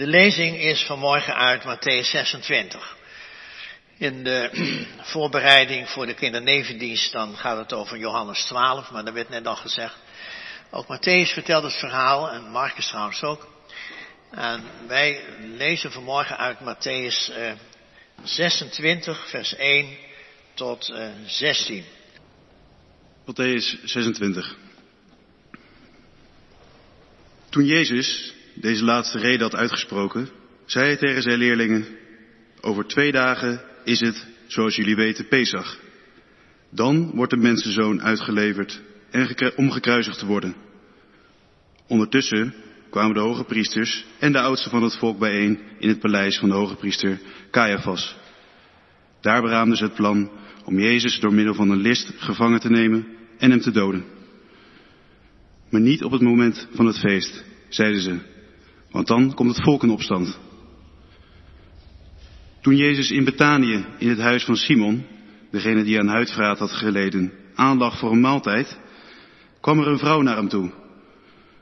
De 0.00 0.06
lezing 0.06 0.56
is 0.56 0.82
vanmorgen 0.82 1.36
uit 1.36 1.62
Matthäus 1.62 2.10
26. 2.10 2.96
In 3.98 4.24
de 4.24 4.50
voorbereiding 5.12 5.88
voor 5.88 6.06
de 6.06 6.14
kindernevendienst 6.14 7.12
dan 7.12 7.36
gaat 7.36 7.56
het 7.56 7.72
over 7.72 7.98
Johannes 7.98 8.44
12, 8.44 8.90
maar 8.90 9.04
dat 9.04 9.14
werd 9.14 9.28
net 9.28 9.46
al 9.46 9.56
gezegd. 9.56 9.96
Ook 10.70 10.84
Matthäus 10.84 11.32
vertelt 11.32 11.62
het 11.62 11.76
verhaal 11.76 12.30
en 12.30 12.50
Marcus 12.50 12.86
trouwens 12.88 13.22
ook. 13.22 13.48
En 14.30 14.62
wij 14.86 15.24
lezen 15.56 15.92
vanmorgen 15.92 16.38
uit 16.38 16.58
Matthäus 16.60 17.32
26, 18.22 19.28
vers 19.28 19.54
1 19.56 19.96
tot 20.54 20.94
16. 21.26 21.84
Matthäus 23.26 23.84
26. 23.84 24.56
Toen 27.50 27.64
Jezus 27.64 28.38
deze 28.60 28.84
laatste 28.84 29.18
reden 29.18 29.40
had 29.40 29.54
uitgesproken, 29.54 30.28
zei 30.64 30.86
hij 30.86 30.96
tegen 30.96 31.22
zijn 31.22 31.38
leerlingen, 31.38 31.86
over 32.60 32.84
twee 32.84 33.12
dagen 33.12 33.62
is 33.84 34.00
het, 34.00 34.26
zoals 34.46 34.76
jullie 34.76 34.96
weten, 34.96 35.28
Pesach. 35.28 35.78
Dan 36.70 37.10
wordt 37.14 37.32
de 37.32 37.38
mensenzoon 37.38 38.02
uitgeleverd 38.02 38.80
en 39.10 39.52
om 39.56 39.70
gekruisigd 39.70 40.18
te 40.18 40.26
worden. 40.26 40.54
Ondertussen 41.86 42.54
kwamen 42.90 43.14
de 43.14 43.20
hoge 43.20 43.44
priesters 43.44 44.04
en 44.18 44.32
de 44.32 44.40
oudsten 44.40 44.70
van 44.70 44.82
het 44.82 44.96
volk 44.96 45.18
bijeen 45.18 45.58
in 45.78 45.88
het 45.88 46.00
paleis 46.00 46.38
van 46.38 46.48
de 46.48 46.54
hoge 46.54 46.74
priester 46.74 47.20
Caiaphas. 47.50 48.16
Daar 49.20 49.42
beraamden 49.42 49.76
ze 49.76 49.84
het 49.84 49.94
plan 49.94 50.30
om 50.64 50.78
Jezus 50.78 51.20
door 51.20 51.34
middel 51.34 51.54
van 51.54 51.70
een 51.70 51.80
list 51.80 52.12
gevangen 52.16 52.60
te 52.60 52.70
nemen 52.70 53.06
en 53.38 53.50
hem 53.50 53.60
te 53.60 53.70
doden. 53.70 54.04
Maar 55.70 55.80
niet 55.80 56.04
op 56.04 56.12
het 56.12 56.20
moment 56.20 56.68
van 56.72 56.86
het 56.86 56.98
feest, 56.98 57.44
zeiden 57.68 58.00
ze, 58.00 58.18
want 58.90 59.06
dan 59.06 59.34
komt 59.34 59.56
het 59.56 59.64
volk 59.64 59.82
in 59.82 59.90
opstand. 59.90 60.38
Toen 62.60 62.76
Jezus 62.76 63.10
in 63.10 63.24
Betanië, 63.24 63.86
in 63.98 64.08
het 64.08 64.18
huis 64.18 64.44
van 64.44 64.56
Simon, 64.56 65.06
degene 65.50 65.84
die 65.84 65.98
aan 65.98 66.08
huidvraat 66.08 66.58
had 66.58 66.72
geleden, 66.72 67.32
aanlag 67.54 67.98
voor 67.98 68.12
een 68.12 68.20
maaltijd, 68.20 68.78
kwam 69.60 69.78
er 69.78 69.86
een 69.86 69.98
vrouw 69.98 70.20
naar 70.20 70.36
hem 70.36 70.48
toe. 70.48 70.70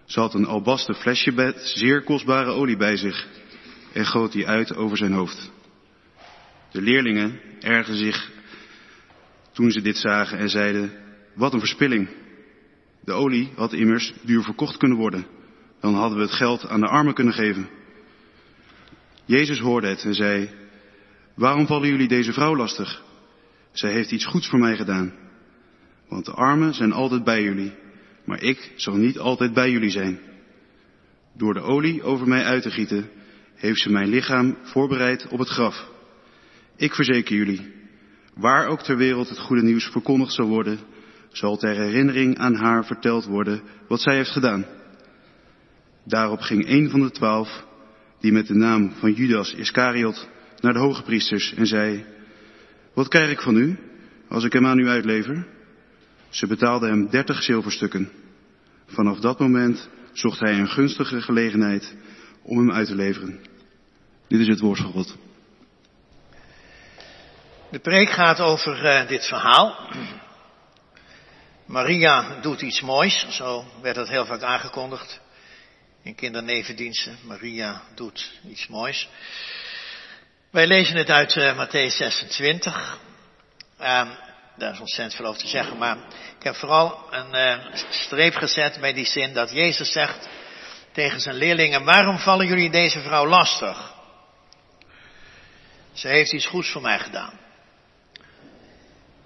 Ze 0.04 0.20
had 0.20 0.34
een 0.34 0.46
albasten 0.46 0.94
flesje 0.94 1.32
met 1.32 1.60
zeer 1.60 2.02
kostbare 2.02 2.50
olie 2.50 2.76
bij 2.76 2.96
zich 2.96 3.26
en 3.92 4.06
goot 4.06 4.32
die 4.32 4.46
uit 4.46 4.76
over 4.76 4.96
zijn 4.96 5.12
hoofd. 5.12 5.50
De 6.70 6.82
leerlingen 6.82 7.40
ergerden 7.60 7.96
zich 7.96 8.30
toen 9.52 9.70
ze 9.70 9.80
dit 9.80 9.96
zagen 9.96 10.38
en 10.38 10.48
zeiden, 10.48 10.92
wat 11.34 11.52
een 11.52 11.58
verspilling. 11.58 12.08
De 13.04 13.12
olie 13.12 13.52
had 13.56 13.72
immers 13.72 14.12
duur 14.22 14.42
verkocht 14.42 14.76
kunnen 14.76 14.98
worden. 14.98 15.37
Dan 15.80 15.94
hadden 15.94 16.18
we 16.18 16.24
het 16.24 16.34
geld 16.34 16.68
aan 16.68 16.80
de 16.80 16.88
armen 16.88 17.14
kunnen 17.14 17.34
geven. 17.34 17.68
Jezus 19.24 19.58
hoorde 19.58 19.88
het 19.88 20.04
en 20.04 20.14
zei, 20.14 20.50
waarom 21.34 21.66
vallen 21.66 21.88
jullie 21.88 22.08
deze 22.08 22.32
vrouw 22.32 22.56
lastig? 22.56 23.02
Zij 23.72 23.92
heeft 23.92 24.10
iets 24.10 24.26
goeds 24.26 24.48
voor 24.48 24.58
mij 24.58 24.76
gedaan. 24.76 25.12
Want 26.08 26.24
de 26.24 26.32
armen 26.32 26.74
zijn 26.74 26.92
altijd 26.92 27.24
bij 27.24 27.42
jullie, 27.42 27.72
maar 28.24 28.42
ik 28.42 28.72
zal 28.76 28.94
niet 28.94 29.18
altijd 29.18 29.52
bij 29.52 29.70
jullie 29.70 29.90
zijn. 29.90 30.20
Door 31.36 31.54
de 31.54 31.60
olie 31.60 32.02
over 32.02 32.28
mij 32.28 32.44
uit 32.44 32.62
te 32.62 32.70
gieten, 32.70 33.10
heeft 33.54 33.80
ze 33.80 33.90
mijn 33.90 34.08
lichaam 34.08 34.56
voorbereid 34.62 35.28
op 35.28 35.38
het 35.38 35.48
graf. 35.48 35.88
Ik 36.76 36.94
verzeker 36.94 37.36
jullie, 37.36 37.72
waar 38.34 38.66
ook 38.66 38.82
ter 38.82 38.96
wereld 38.96 39.28
het 39.28 39.38
goede 39.38 39.62
nieuws 39.62 39.84
verkondigd 39.84 40.32
zal 40.32 40.46
worden, 40.46 40.78
zal 41.32 41.56
ter 41.56 41.76
herinnering 41.76 42.38
aan 42.38 42.54
haar 42.54 42.84
verteld 42.84 43.24
worden 43.24 43.62
wat 43.88 44.00
zij 44.00 44.16
heeft 44.16 44.30
gedaan. 44.30 44.66
Daarop 46.08 46.40
ging 46.40 46.68
een 46.68 46.90
van 46.90 47.00
de 47.00 47.10
twaalf, 47.10 47.64
die 48.20 48.32
met 48.32 48.46
de 48.46 48.54
naam 48.54 48.92
van 48.98 49.12
Judas 49.12 49.54
Iscariot, 49.54 50.28
naar 50.60 50.72
de 50.72 50.78
hoge 50.78 51.02
priesters 51.02 51.54
en 51.54 51.66
zei, 51.66 52.04
wat 52.94 53.08
krijg 53.08 53.30
ik 53.30 53.40
van 53.40 53.56
u 53.56 53.78
als 54.28 54.44
ik 54.44 54.52
hem 54.52 54.66
aan 54.66 54.78
u 54.78 54.88
uitlever? 54.88 55.46
Ze 56.28 56.46
betaalden 56.46 56.88
hem 56.88 57.10
dertig 57.10 57.42
zilverstukken. 57.42 58.10
Vanaf 58.86 59.18
dat 59.18 59.38
moment 59.38 59.88
zocht 60.12 60.40
hij 60.40 60.58
een 60.58 60.68
gunstige 60.68 61.20
gelegenheid 61.20 61.94
om 62.42 62.58
hem 62.58 62.72
uit 62.72 62.86
te 62.86 62.94
leveren. 62.94 63.40
Dit 64.28 64.40
is 64.40 64.48
het 64.48 64.60
woord 64.60 64.78
van 64.78 64.92
God. 64.92 65.16
De 67.70 67.78
preek 67.78 68.10
gaat 68.10 68.40
over 68.40 68.84
uh, 68.84 69.08
dit 69.08 69.26
verhaal. 69.26 69.90
Maria 71.66 72.40
doet 72.40 72.62
iets 72.62 72.80
moois, 72.80 73.26
zo 73.30 73.64
werd 73.82 73.96
het 73.96 74.08
heel 74.08 74.26
vaak 74.26 74.42
aangekondigd 74.42 75.20
in 76.02 76.14
kindernevendiensten. 76.14 77.18
Maria 77.22 77.82
doet 77.94 78.32
iets 78.48 78.66
moois. 78.66 79.08
Wij 80.50 80.66
lezen 80.66 80.96
het 80.96 81.10
uit 81.10 81.34
uh, 81.34 81.66
Matthäus 81.66 81.96
26. 81.96 82.98
Uh, 83.80 84.10
daar 84.56 84.72
is 84.72 84.80
ontzettend 84.80 85.14
veel 85.14 85.26
over 85.26 85.40
te 85.40 85.48
zeggen, 85.48 85.78
maar 85.78 85.96
ik 86.38 86.42
heb 86.42 86.54
vooral 86.54 87.06
een 87.10 87.34
uh, 87.34 87.74
streep 87.90 88.34
gezet 88.34 88.80
bij 88.80 88.92
die 88.92 89.06
zin 89.06 89.32
dat 89.32 89.50
Jezus 89.50 89.92
zegt 89.92 90.28
tegen 90.92 91.20
zijn 91.20 91.36
leerlingen, 91.36 91.84
waarom 91.84 92.18
vallen 92.18 92.46
jullie 92.46 92.70
deze 92.70 93.00
vrouw 93.00 93.26
lastig? 93.26 93.94
Ze 95.92 96.08
heeft 96.08 96.32
iets 96.32 96.46
goeds 96.46 96.70
voor 96.70 96.82
mij 96.82 96.98
gedaan. 96.98 97.38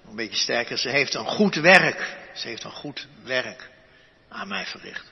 Een 0.09 0.15
beetje 0.15 0.37
sterker, 0.37 0.77
ze 0.77 0.89
heeft 0.89 1.13
een 1.13 1.25
goed 1.25 1.55
werk. 1.55 2.17
Ze 2.33 2.47
heeft 2.47 2.63
een 2.63 2.71
goed 2.71 3.07
werk 3.23 3.69
aan 4.29 4.47
mij 4.47 4.65
verricht. 4.65 5.11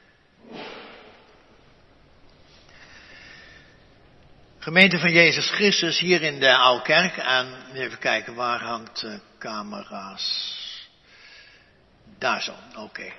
Gemeente 4.64 5.00
van 5.00 5.12
Jezus 5.12 5.50
Christus 5.50 6.00
hier 6.00 6.22
in 6.22 6.40
de 6.40 6.56
Oude 6.56 6.84
Kerk. 6.84 7.18
En 7.18 7.56
even 7.74 8.00
kijken, 8.00 8.36
waar 8.36 8.62
hangt 8.62 9.02
de 9.02 9.20
camera's? 9.40 10.58
Daar 12.18 12.42
zo, 12.42 12.54
oké. 12.76 13.12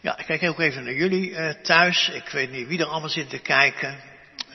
Ja, 0.00 0.18
ik 0.18 0.26
kijk 0.26 0.42
ook 0.42 0.60
even 0.60 0.84
naar 0.84 0.94
jullie 0.94 1.30
uh, 1.30 1.50
thuis. 1.50 2.08
Ik 2.08 2.28
weet 2.28 2.50
niet 2.50 2.66
wie 2.66 2.78
er 2.78 2.86
allemaal 2.86 3.08
zit 3.08 3.30
te 3.30 3.38
kijken. 3.38 4.00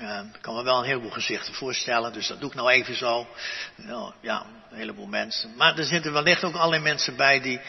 Uh, 0.02 0.20
ik 0.34 0.42
kan 0.42 0.56
me 0.56 0.64
wel 0.64 0.78
een 0.78 0.86
heleboel 0.86 1.12
gezichten 1.12 1.54
voorstellen, 1.54 2.14
dus 2.14 2.28
dat 2.28 2.40
doe 2.40 2.50
ik 2.50 2.56
nou 2.56 2.70
even 2.70 2.96
zo. 2.96 3.28
Nou, 3.76 4.14
ja, 4.22 4.46
een 4.72 4.78
heleboel 4.78 5.08
mensen. 5.08 5.56
Maar 5.56 5.78
er 5.78 5.86
zitten 5.86 6.14
wellicht 6.14 6.44
ook 6.44 6.56
allerlei 6.56 6.82
mensen 6.82 7.16
bij 7.16 7.42
die 7.42 7.60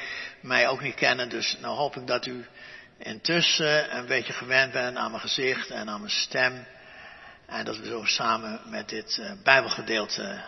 mij 0.40 0.68
ook 0.68 0.80
niet 0.80 0.94
kennen. 0.94 1.28
Dus 1.28 1.56
nou 1.60 1.76
hoop 1.76 1.96
ik 1.96 2.06
dat 2.06 2.26
u 2.26 2.46
intussen 2.98 3.96
een 3.96 4.06
beetje 4.06 4.32
gewend 4.32 4.72
bent 4.72 4.96
aan 4.96 5.10
mijn 5.10 5.22
gezicht 5.22 5.70
en 5.70 5.88
aan 5.88 6.00
mijn 6.00 6.12
stem. 6.12 6.66
En 7.46 7.64
dat 7.64 7.78
we 7.78 7.86
zo 7.86 8.04
samen 8.04 8.60
met 8.64 8.88
dit 8.88 9.16
uh, 9.20 9.32
Bijbelgedeelte 9.42 10.44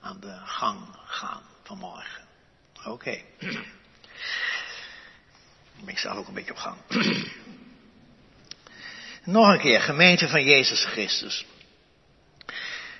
aan 0.00 0.20
de 0.20 0.40
gang 0.44 0.78
gaan 1.06 1.42
vanmorgen. 1.62 2.26
Oké. 2.78 2.90
Okay. 2.90 3.24
ik 5.86 5.98
sta 5.98 6.12
ook 6.12 6.28
een 6.28 6.34
beetje 6.34 6.52
op 6.52 6.58
gang. 6.58 6.76
Nog 9.24 9.48
een 9.48 9.60
keer, 9.60 9.80
gemeente 9.80 10.28
van 10.28 10.44
Jezus 10.44 10.84
Christus. 10.84 11.46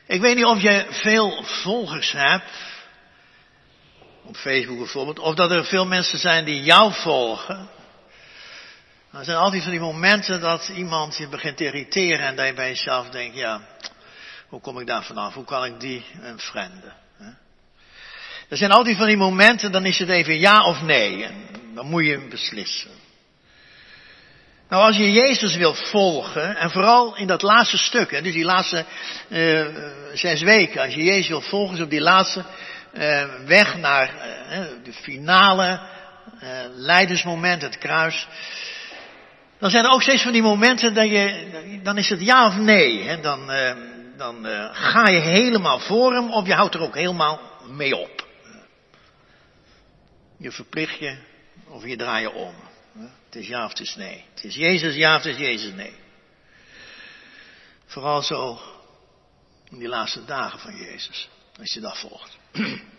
Ik 0.06 0.20
weet 0.20 0.36
niet 0.36 0.44
of 0.44 0.60
je 0.60 0.86
veel 0.90 1.42
volgers 1.42 2.12
hebt, 2.12 2.50
op 4.22 4.36
Facebook 4.36 4.78
bijvoorbeeld, 4.78 5.18
of 5.18 5.34
dat 5.34 5.50
er 5.50 5.64
veel 5.64 5.86
mensen 5.86 6.18
zijn 6.18 6.44
die 6.44 6.62
jou 6.62 6.92
volgen. 6.92 7.68
Er 9.12 9.24
zijn 9.24 9.36
altijd 9.36 9.62
van 9.62 9.70
die 9.70 9.80
momenten 9.80 10.40
dat 10.40 10.68
iemand 10.68 11.16
je 11.16 11.28
begint 11.28 11.56
te 11.56 11.64
irriteren 11.64 12.26
en 12.26 12.36
dat 12.36 12.46
je 12.46 12.54
bij 12.54 12.68
jezelf 12.68 13.08
denkt, 13.08 13.36
ja, 13.36 13.60
hoe 14.48 14.60
kom 14.60 14.80
ik 14.80 14.86
daar 14.86 15.04
vanaf? 15.04 15.34
Hoe 15.34 15.44
kan 15.44 15.64
ik 15.64 15.80
die 15.80 16.04
een 16.20 16.38
vrienden? 16.38 16.92
Er 18.48 18.56
zijn 18.56 18.70
altijd 18.70 18.96
van 18.96 19.06
die 19.06 19.16
momenten, 19.16 19.72
dan 19.72 19.84
is 19.84 19.98
het 19.98 20.08
even 20.08 20.38
ja 20.38 20.64
of 20.64 20.82
nee. 20.82 21.24
En 21.24 21.34
dan 21.74 21.86
moet 21.86 22.04
je 22.04 22.26
beslissen. 22.28 22.90
Nou, 24.68 24.82
als 24.82 24.96
je 24.96 25.12
Jezus 25.12 25.56
wil 25.56 25.74
volgen, 25.74 26.56
en 26.56 26.70
vooral 26.70 27.16
in 27.16 27.26
dat 27.26 27.42
laatste 27.42 27.78
stuk, 27.78 28.10
dus 28.10 28.32
die 28.32 28.44
laatste 28.44 28.84
uh, 29.28 29.66
zes 30.14 30.42
weken, 30.42 30.82
als 30.82 30.94
je 30.94 31.02
Jezus 31.02 31.28
wil 31.28 31.40
volgen, 31.40 31.76
is 31.76 31.82
op 31.82 31.90
die 31.90 32.00
laatste 32.00 32.44
uh, 32.92 33.24
weg 33.44 33.76
naar 33.76 34.14
uh, 34.14 34.66
de 34.84 34.92
finale 34.92 35.80
leidersmoment, 36.74 37.62
het 37.62 37.78
kruis, 37.78 38.26
dan 39.58 39.70
zijn 39.70 39.84
er 39.84 39.90
ook 39.90 40.02
steeds 40.02 40.22
van 40.22 40.32
die 40.32 40.42
momenten 40.42 40.94
dat 40.94 41.08
je, 41.08 41.80
dan 41.82 41.98
is 41.98 42.08
het 42.08 42.20
ja 42.20 42.46
of 42.46 42.56
nee. 42.56 43.02
Hè? 43.02 43.20
Dan, 43.20 43.46
dan 44.16 44.44
ga 44.72 45.08
je 45.08 45.20
helemaal 45.20 45.78
voor 45.78 46.14
hem 46.14 46.32
of 46.32 46.46
je 46.46 46.54
houdt 46.54 46.74
er 46.74 46.80
ook 46.80 46.94
helemaal 46.94 47.40
mee 47.68 47.96
op. 47.96 48.26
Je 50.38 50.52
verplicht 50.52 50.98
je 50.98 51.18
of 51.68 51.84
je 51.84 51.96
draai 51.96 52.22
je 52.22 52.32
om. 52.32 52.54
Het 53.24 53.36
is 53.36 53.46
ja 53.46 53.64
of 53.64 53.70
het 53.70 53.80
is 53.80 53.96
nee. 53.96 54.24
Het 54.34 54.44
is 54.44 54.54
Jezus 54.54 54.94
ja 54.94 55.16
of 55.16 55.22
het 55.22 55.32
is 55.34 55.40
Jezus 55.40 55.72
nee. 55.72 55.94
Vooral 57.86 58.22
zo 58.22 58.60
in 59.70 59.78
die 59.78 59.88
laatste 59.88 60.24
dagen 60.24 60.58
van 60.58 60.76
Jezus. 60.76 61.28
Als 61.58 61.74
je 61.74 61.80
dat 61.80 61.98
volgt. 61.98 62.38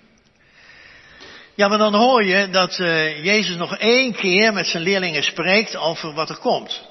Ja, 1.60 1.68
maar 1.68 1.78
dan 1.78 1.94
hoor 1.96 2.24
je 2.24 2.50
dat 2.50 2.80
uh, 2.80 3.24
Jezus 3.24 3.56
nog 3.56 3.78
één 3.78 4.14
keer 4.14 4.54
met 4.54 4.68
zijn 4.68 4.84
leerlingen 4.84 5.24
spreekt 5.24 5.76
over 5.76 6.14
wat 6.14 6.30
er 6.30 6.38
komt. 6.38 6.88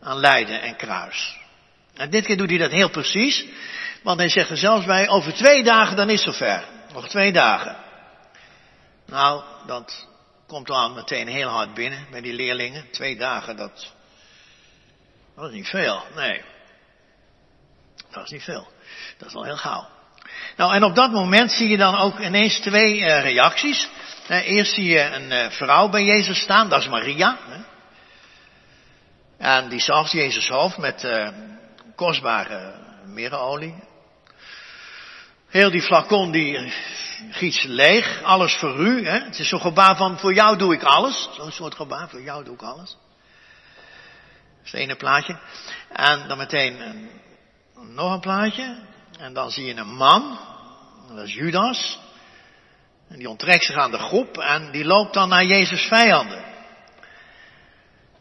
Aan 0.00 0.16
lijden 0.16 0.62
en 0.62 0.76
kruis. 0.76 1.36
En 1.94 2.10
dit 2.10 2.24
keer 2.24 2.36
doet 2.36 2.48
hij 2.48 2.58
dat 2.58 2.70
heel 2.70 2.90
precies. 2.90 3.46
Want 4.02 4.18
hij 4.18 4.28
zegt 4.28 4.50
er 4.50 4.56
zelfs 4.56 4.86
bij, 4.86 5.08
over 5.08 5.34
twee 5.34 5.62
dagen 5.62 5.96
dan 5.96 6.10
is 6.10 6.24
het 6.24 6.34
zover. 6.34 6.64
Nog 6.92 7.08
twee 7.08 7.32
dagen. 7.32 7.76
Nou, 9.06 9.42
dat 9.66 10.08
komt 10.46 10.66
dan 10.66 10.94
meteen 10.94 11.28
heel 11.28 11.48
hard 11.48 11.74
binnen 11.74 12.06
bij 12.10 12.20
die 12.20 12.34
leerlingen. 12.34 12.90
Twee 12.90 13.16
dagen, 13.16 13.56
dat, 13.56 13.92
dat 15.36 15.48
is 15.48 15.54
niet 15.54 15.68
veel. 15.68 16.02
Nee. 16.14 16.42
Dat 18.10 18.24
is 18.24 18.30
niet 18.30 18.44
veel. 18.44 18.68
Dat 19.18 19.28
is 19.28 19.34
wel 19.34 19.44
heel 19.44 19.56
gauw. 19.56 19.88
Nou, 20.56 20.74
en 20.74 20.84
op 20.84 20.94
dat 20.94 21.10
moment 21.10 21.52
zie 21.52 21.68
je 21.68 21.76
dan 21.76 21.98
ook 21.98 22.18
ineens 22.18 22.58
twee 22.58 22.98
uh, 22.98 23.20
reacties. 23.20 23.88
Uh, 24.28 24.48
eerst 24.48 24.74
zie 24.74 24.88
je 24.88 25.00
een 25.00 25.30
uh, 25.30 25.50
vrouw 25.50 25.88
bij 25.88 26.04
Jezus 26.04 26.40
staan, 26.40 26.68
dat 26.68 26.80
is 26.80 26.88
Maria. 26.88 27.38
Hè? 27.48 27.62
En 29.38 29.68
die 29.68 29.80
zalft 29.80 30.12
Jezus 30.12 30.48
hoofd 30.48 30.78
met 30.78 31.08
kostbare 31.96 32.74
mirreolie. 33.04 33.74
Heel 35.48 35.70
die 35.70 35.82
flacon 35.82 36.30
die 36.30 36.72
giet 37.30 37.64
leeg, 37.64 38.22
alles 38.22 38.56
voor 38.56 38.78
u. 38.78 39.06
Hè? 39.06 39.18
Het 39.18 39.38
is 39.38 39.48
zo'n 39.48 39.60
gebaar 39.60 39.96
van, 39.96 40.18
voor 40.18 40.34
jou 40.34 40.58
doe 40.58 40.74
ik 40.74 40.82
alles. 40.82 41.28
Zo'n 41.36 41.52
soort 41.52 41.74
gebaar, 41.74 42.08
voor 42.08 42.22
jou 42.22 42.44
doe 42.44 42.54
ik 42.54 42.62
alles. 42.62 42.90
Dat 42.90 44.64
is 44.64 44.72
het 44.72 44.80
ene 44.80 44.96
plaatje. 44.96 45.38
En 45.92 46.28
dan 46.28 46.38
meteen 46.38 46.80
een, 46.80 47.10
nog 47.94 48.12
een 48.12 48.20
plaatje. 48.20 48.88
En 49.20 49.32
dan 49.32 49.50
zie 49.50 49.64
je 49.64 49.76
een 49.76 49.94
man, 49.94 50.38
dat 51.08 51.26
is 51.26 51.34
Judas. 51.34 51.98
En 53.08 53.18
die 53.18 53.28
onttrekt 53.28 53.64
zich 53.64 53.76
aan 53.76 53.90
de 53.90 53.98
groep 53.98 54.38
en 54.38 54.70
die 54.70 54.84
loopt 54.84 55.14
dan 55.14 55.28
naar 55.28 55.44
Jezus' 55.44 55.86
vijanden. 55.86 56.44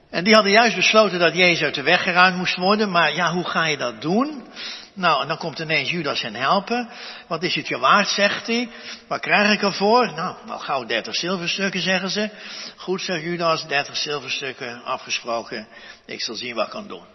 En 0.09 0.23
die 0.23 0.33
hadden 0.33 0.51
juist 0.51 0.75
besloten 0.75 1.19
dat 1.19 1.35
Jezus 1.35 1.63
uit 1.63 1.75
de 1.75 1.81
weg 1.81 2.03
geruimd 2.03 2.37
moest 2.37 2.55
worden. 2.55 2.91
Maar 2.91 3.15
ja, 3.15 3.31
hoe 3.31 3.45
ga 3.45 3.65
je 3.65 3.77
dat 3.77 4.01
doen? 4.01 4.47
Nou, 4.93 5.21
en 5.21 5.27
dan 5.27 5.37
komt 5.37 5.59
ineens 5.59 5.89
Judas 5.89 6.21
hen 6.21 6.35
helpen. 6.35 6.89
Wat 7.27 7.43
is 7.43 7.55
het 7.55 7.67
je 7.67 7.77
waard, 7.77 8.07
zegt 8.07 8.47
hij. 8.47 8.69
Wat 9.07 9.19
krijg 9.19 9.53
ik 9.53 9.61
ervoor? 9.61 10.13
Nou, 10.13 10.35
wel 10.45 10.59
gauw 10.59 10.85
30 10.85 11.15
zilverstukken, 11.15 11.81
zeggen 11.81 12.09
ze. 12.09 12.29
Goed, 12.75 13.01
zegt 13.01 13.23
Judas, 13.23 13.67
30 13.67 13.97
zilverstukken, 13.97 14.83
afgesproken. 14.83 15.67
Ik 16.05 16.21
zal 16.21 16.35
zien 16.35 16.55
wat 16.55 16.65
ik 16.65 16.71
kan 16.71 16.87
doen. 16.87 17.05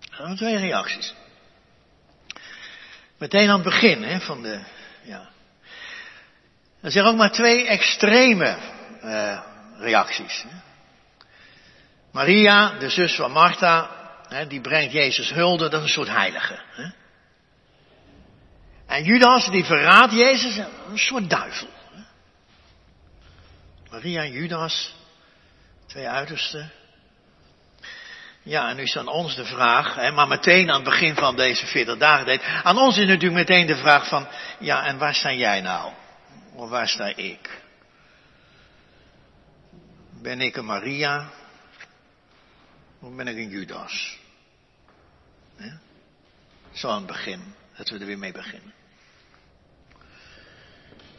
Dat 0.00 0.16
zijn 0.16 0.36
twee 0.36 0.56
reacties. 0.56 1.14
Meteen 3.20 3.48
aan 3.48 3.54
het 3.54 3.62
begin 3.62 4.02
hè, 4.02 4.20
van 4.20 4.42
de. 4.42 4.60
Ja. 5.02 5.28
Er 6.80 6.90
zijn 6.90 7.04
ook 7.04 7.16
maar 7.16 7.32
twee 7.32 7.66
extreme 7.66 8.56
uh, 9.04 9.40
reacties. 9.78 10.42
Hè. 10.48 10.56
Maria, 12.12 12.78
de 12.78 12.90
zus 12.90 13.14
van 13.14 13.30
Martha, 13.30 13.90
hè, 14.28 14.46
die 14.46 14.60
brengt 14.60 14.92
Jezus 14.92 15.30
hulde, 15.30 15.68
dat 15.68 15.80
is 15.80 15.86
een 15.86 15.92
soort 15.92 16.08
heilige. 16.08 16.58
Hè. 16.70 16.90
En 18.86 19.04
Judas, 19.04 19.50
die 19.50 19.64
verraadt 19.64 20.12
Jezus, 20.12 20.56
een 20.56 20.98
soort 20.98 21.30
duivel. 21.30 21.68
Maria 23.90 24.22
en 24.22 24.32
Judas, 24.32 24.94
twee 25.86 26.08
uitersten. 26.08 26.72
Ja, 28.42 28.68
en 28.68 28.76
nu 28.76 28.82
is 28.82 28.96
aan 28.96 29.08
ons 29.08 29.36
de 29.36 29.44
vraag, 29.44 29.94
hè, 29.94 30.10
maar 30.10 30.28
meteen 30.28 30.68
aan 30.68 30.74
het 30.80 30.84
begin 30.84 31.14
van 31.14 31.36
deze 31.36 31.66
40 31.66 31.96
dagen 31.98 32.26
deed. 32.26 32.42
Aan 32.42 32.78
ons 32.78 32.96
is 32.96 33.06
natuurlijk 33.06 33.48
meteen 33.48 33.66
de 33.66 33.76
vraag 33.76 34.08
van, 34.08 34.28
ja, 34.58 34.84
en 34.84 34.98
waar 34.98 35.14
sta 35.14 35.32
jij 35.32 35.60
nou? 35.60 35.92
Of 36.54 36.68
waar 36.68 36.88
sta 36.88 37.16
ik? 37.16 37.62
Ben 40.22 40.40
ik 40.40 40.56
een 40.56 40.64
Maria? 40.64 41.30
Of 43.00 43.14
ben 43.14 43.28
ik 43.28 43.36
een 43.36 43.48
Judas? 43.48 44.18
Zo 46.72 46.88
aan 46.88 46.96
het 46.96 47.06
begin, 47.06 47.54
dat 47.76 47.88
we 47.88 47.98
er 47.98 48.06
weer 48.06 48.18
mee 48.18 48.32
beginnen. 48.32 48.72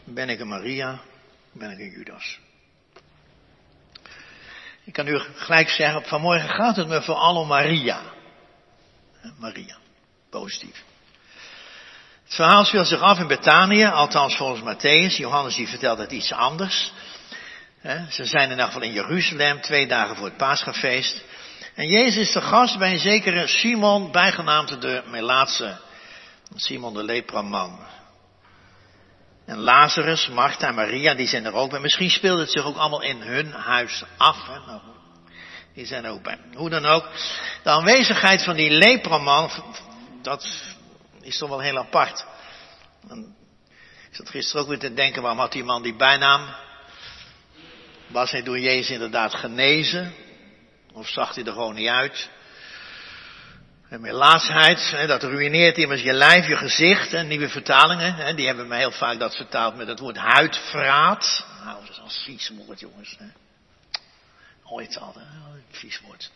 Ben 0.04 0.30
ik 0.30 0.40
een 0.40 0.48
Maria? 0.48 1.02
Ben 1.52 1.72
ik 1.72 1.80
een 1.80 1.92
Judas? 1.92 2.40
Ik 4.84 4.94
kan 4.94 5.08
u 5.08 5.20
gelijk 5.20 5.70
zeggen, 5.70 6.04
vanmorgen 6.04 6.50
gaat 6.50 6.76
het 6.76 6.88
me 6.88 7.02
vooral 7.02 7.36
om 7.36 7.48
Maria. 7.48 8.02
Maria, 9.40 9.78
positief. 10.30 10.84
Het 12.24 12.36
verhaal 12.36 12.66
speelt 12.66 12.88
zich 12.88 13.02
af 13.02 13.20
in 13.20 13.28
Betanië, 13.28 13.86
althans 13.86 14.36
volgens 14.36 14.76
Matthäus. 14.76 15.18
Johannes 15.18 15.56
die 15.56 15.68
vertelt 15.68 15.98
het 15.98 16.12
iets 16.12 16.32
anders. 16.32 16.92
Ze 18.10 18.26
zijn 18.26 18.44
in 18.44 18.50
ieder 18.50 18.66
geval 18.66 18.82
in 18.82 18.94
Jeruzalem, 18.94 19.62
twee 19.62 19.88
dagen 19.88 20.16
voor 20.16 20.26
het 20.26 20.38
paasgefeest. 20.38 21.24
En 21.76 21.88
Jezus 21.88 22.28
is 22.28 22.32
de 22.32 22.42
gast 22.42 22.78
bij 22.78 22.92
een 22.92 23.00
zekere 23.00 23.48
Simon, 23.48 24.12
bijgenaamd 24.12 24.82
de 24.82 25.04
Melaatse. 25.06 25.78
Simon 26.56 26.94
de 26.94 27.04
lepraman. 27.04 27.80
En 29.52 29.60
Lazarus, 29.60 30.28
Martha 30.28 30.68
en 30.68 30.76
Maria, 30.76 31.14
die 31.14 31.28
zijn 31.28 31.46
er 31.46 31.54
ook 31.54 31.70
bij. 31.70 31.80
Misschien 31.80 32.10
speelde 32.10 32.42
het 32.42 32.52
zich 32.52 32.66
ook 32.66 32.78
allemaal 32.78 33.02
in 33.02 33.22
hun 33.22 33.52
huis 33.52 34.04
af. 34.18 34.48
Hè? 34.48 34.60
Nou, 34.60 34.82
die 35.74 35.86
zijn 35.86 36.06
er 36.06 36.12
ook 36.12 36.24
bij. 36.24 36.38
Hoe 36.54 36.70
dan 36.70 36.86
ook. 36.86 37.10
De 37.64 37.70
aanwezigheid 37.70 38.44
van 38.44 38.56
die 38.56 38.70
lepraman, 38.70 39.52
dat 40.22 40.48
is 41.22 41.38
toch 41.38 41.50
wel 41.50 41.60
heel 41.60 41.78
apart. 41.78 42.26
ik 44.10 44.16
zat 44.16 44.30
gisteren 44.30 44.62
ook 44.62 44.68
weer 44.68 44.80
te 44.80 44.94
denken, 44.94 45.22
waarom 45.22 45.40
had 45.40 45.52
die 45.52 45.64
man 45.64 45.84
die 45.84 45.96
bijnaam? 45.96 46.56
Was 48.08 48.32
hij 48.32 48.44
door 48.44 48.60
Jezus 48.60 48.90
inderdaad 48.90 49.34
genezen? 49.34 50.14
Of 50.94 51.08
zag 51.08 51.36
hij 51.36 51.44
er 51.44 51.54
gewoon 51.54 51.76
niet 51.76 51.90
uit? 51.90 52.30
En 53.92 55.08
dat 55.08 55.24
ruïneert 55.24 55.78
immers 55.78 56.02
je 56.02 56.14
lijf, 56.14 56.48
je 56.48 56.56
gezicht. 56.56 57.14
En 57.14 57.28
nieuwe 57.28 57.50
vertalingen, 57.50 58.36
die 58.36 58.46
hebben 58.48 58.68
me 58.68 58.76
heel 58.76 58.92
vaak 58.92 59.20
dat 59.20 59.36
vertaald 59.36 59.76
met 59.76 59.88
het 59.88 60.00
woord 60.00 60.18
huidvraat. 60.18 61.46
Nou, 61.64 61.86
dat 61.86 61.90
is 61.90 61.98
een 61.98 62.24
vies 62.24 62.52
woord, 62.66 62.80
jongens. 62.80 63.16
Hè. 63.18 63.26
Ooit 64.64 64.98
al, 64.98 65.16
een 65.16 65.64
vies 65.72 66.02
woord. 66.06 66.32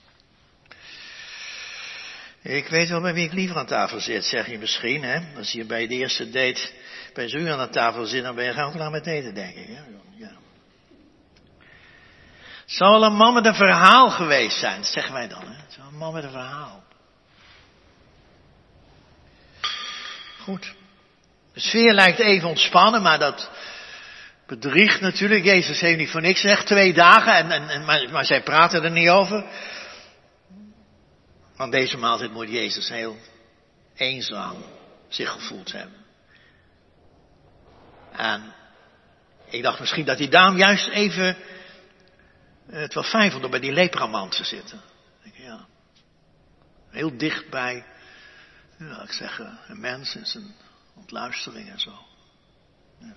Ik 2.41 2.67
weet 2.67 2.89
wel 2.89 3.01
bij 3.01 3.13
wie 3.13 3.25
ik 3.25 3.33
liever 3.33 3.57
aan 3.57 3.65
tafel 3.65 3.99
zit, 3.99 4.25
zeg 4.25 4.47
je 4.47 4.57
misschien. 4.57 5.03
Hè? 5.03 5.37
Als 5.37 5.51
je 5.51 5.65
bij 5.65 5.87
de 5.87 5.95
eerste 5.95 6.29
date 6.29 6.71
bij 7.13 7.29
zo'n 7.29 7.49
aan 7.49 7.69
tafel 7.69 8.05
zit, 8.05 8.23
dan 8.23 8.35
ben 8.35 8.45
je 8.45 8.53
gauw 8.53 8.71
klaar 8.71 8.91
met 8.91 9.07
eten, 9.07 9.33
denk 9.33 9.55
ik. 9.55 9.67
Hè? 9.67 9.81
Ja. 10.17 10.31
Zal 12.65 12.99
wel 12.99 13.09
een 13.09 13.15
man 13.15 13.33
met 13.33 13.45
een 13.45 13.55
verhaal 13.55 14.09
geweest 14.09 14.59
zijn, 14.59 14.83
zeggen 14.83 15.13
wij 15.13 15.27
dan. 15.27 15.41
Hè? 15.41 15.63
Zal 15.67 15.87
een 15.87 15.97
man 15.97 16.13
met 16.13 16.23
een 16.23 16.31
verhaal. 16.31 16.84
Goed. 20.45 20.73
De 21.53 21.59
sfeer 21.59 21.93
lijkt 21.93 22.19
even 22.19 22.49
ontspannen, 22.49 23.01
maar 23.01 23.19
dat 23.19 23.49
bedriegt 24.47 25.01
natuurlijk. 25.01 25.43
Jezus 25.43 25.79
heeft 25.79 25.97
niet 25.97 26.09
voor 26.09 26.21
niks 26.21 26.41
gezegd, 26.41 26.65
twee 26.65 26.93
dagen, 26.93 27.51
en, 27.51 27.69
en, 27.69 27.85
maar, 27.85 28.09
maar 28.11 28.25
zij 28.25 28.43
praten 28.43 28.83
er 28.83 28.91
niet 28.91 29.09
over. 29.09 29.45
Want 31.55 31.71
deze 31.71 31.97
maaltijd 31.97 32.31
moet 32.31 32.49
Jezus 32.49 32.89
heel 32.89 33.17
eenzaam 33.95 34.55
zich 35.07 35.31
gevoeld 35.31 35.71
hebben. 35.71 36.05
En 38.11 38.53
ik 39.49 39.63
dacht 39.63 39.79
misschien 39.79 40.05
dat 40.05 40.17
hij 40.17 40.29
daarom 40.29 40.57
juist 40.57 40.87
even 40.87 41.37
het 42.69 42.93
wel 42.93 43.03
fijn 43.03 43.31
vond 43.31 43.43
om 43.43 43.51
bij 43.51 43.59
die 43.59 43.73
lepraman 43.73 44.29
te 44.29 44.43
zitten. 44.43 44.81
Ja. 45.33 45.65
Heel 46.89 47.17
dicht 47.17 47.49
bij 47.49 47.85
ja, 48.77 49.01
ik 49.01 49.11
zeg, 49.11 49.39
eh, 49.39 49.47
een 49.67 49.79
mens 49.79 50.15
in 50.15 50.25
zijn 50.25 50.55
ontluistering 50.95 51.69
en 51.69 51.79
zo. 51.79 51.91
Ja. 52.99 53.13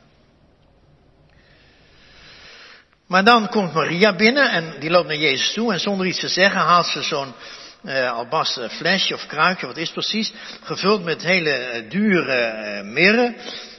Maar 3.06 3.24
dan 3.24 3.48
komt 3.48 3.72
Maria 3.72 4.16
binnen 4.16 4.50
en 4.50 4.80
die 4.80 4.90
loopt 4.90 5.08
naar 5.08 5.16
Jezus 5.16 5.52
toe 5.52 5.72
en 5.72 5.80
zonder 5.80 6.06
iets 6.06 6.20
te 6.20 6.28
zeggen 6.28 6.60
haalt 6.60 6.86
ze 6.86 7.02
zo'n 7.02 7.34
uh, 7.82 8.12
albasten 8.12 8.70
flesje 8.70 9.14
of 9.14 9.26
kruikje, 9.26 9.66
wat 9.66 9.76
is 9.76 9.90
precies, 9.90 10.32
gevuld 10.62 11.04
met 11.04 11.22
hele 11.22 11.82
uh, 11.82 11.90
dure 11.90 12.82
uh. 12.84 13.32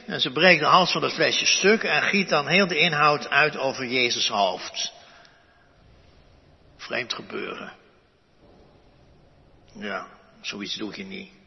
En 0.06 0.20
ze 0.20 0.30
breekt 0.30 0.60
de 0.60 0.66
hals 0.66 0.92
van 0.92 1.02
het 1.02 1.12
flesje 1.12 1.46
stuk 1.46 1.82
en 1.82 2.02
giet 2.02 2.28
dan 2.28 2.46
heel 2.46 2.66
de 2.66 2.78
inhoud 2.78 3.28
uit 3.28 3.56
over 3.56 3.86
Jezus 3.86 4.28
hoofd. 4.28 4.92
Vreemd 6.76 7.12
gebeuren. 7.12 7.72
Ja, 9.74 10.06
zoiets 10.40 10.76
doe 10.76 10.96
je 10.96 11.04
niet. 11.04 11.39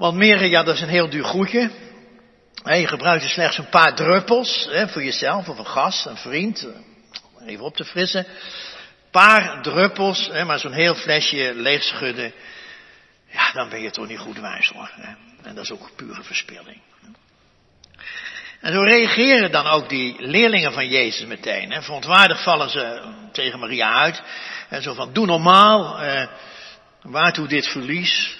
Want 0.00 0.16
meren, 0.16 0.48
ja, 0.48 0.62
dat 0.62 0.74
is 0.74 0.80
een 0.80 0.88
heel 0.88 1.08
duur 1.08 1.24
goedje. 1.24 1.70
Je 2.64 2.86
gebruikt 2.86 3.24
er 3.24 3.30
slechts 3.30 3.58
een 3.58 3.68
paar 3.68 3.94
druppels 3.94 4.68
voor 4.86 5.04
jezelf 5.04 5.48
of 5.48 5.58
een 5.58 5.66
gast, 5.66 6.06
een 6.06 6.16
vriend. 6.16 6.68
Eh, 7.38 7.48
even 7.48 7.64
op 7.64 7.76
te 7.76 7.84
frissen. 7.84 8.26
Een 8.26 9.10
paar 9.10 9.62
druppels, 9.62 10.30
maar 10.46 10.58
zo'n 10.58 10.72
heel 10.72 10.94
flesje 10.94 11.52
leegschudden. 11.54 12.32
Ja, 13.26 13.52
dan 13.52 13.68
ben 13.68 13.82
je 13.82 13.90
toch 13.90 14.06
niet 14.06 14.18
goed 14.18 14.38
wijs 14.38 14.68
hoor. 14.68 14.90
En 15.42 15.54
dat 15.54 15.64
is 15.64 15.70
ook 15.70 15.90
pure 15.96 16.22
verspilling. 16.22 16.80
En 18.60 18.72
zo 18.72 18.80
reageren 18.80 19.50
dan 19.50 19.66
ook 19.66 19.88
die 19.88 20.16
leerlingen 20.18 20.72
van 20.72 20.88
Jezus 20.88 21.26
meteen. 21.26 21.72
Hè. 21.72 21.82
Verontwaardigd 21.82 22.42
vallen 22.42 22.70
ze 22.70 23.12
tegen 23.32 23.58
Maria 23.58 23.92
uit. 23.92 24.22
En 24.68 24.82
zo 24.82 24.94
van, 24.94 25.12
doe 25.12 25.26
normaal. 25.26 26.00
Eh, 26.00 26.26
Waartoe 27.02 27.48
dit 27.48 27.68
verlies? 27.68 28.38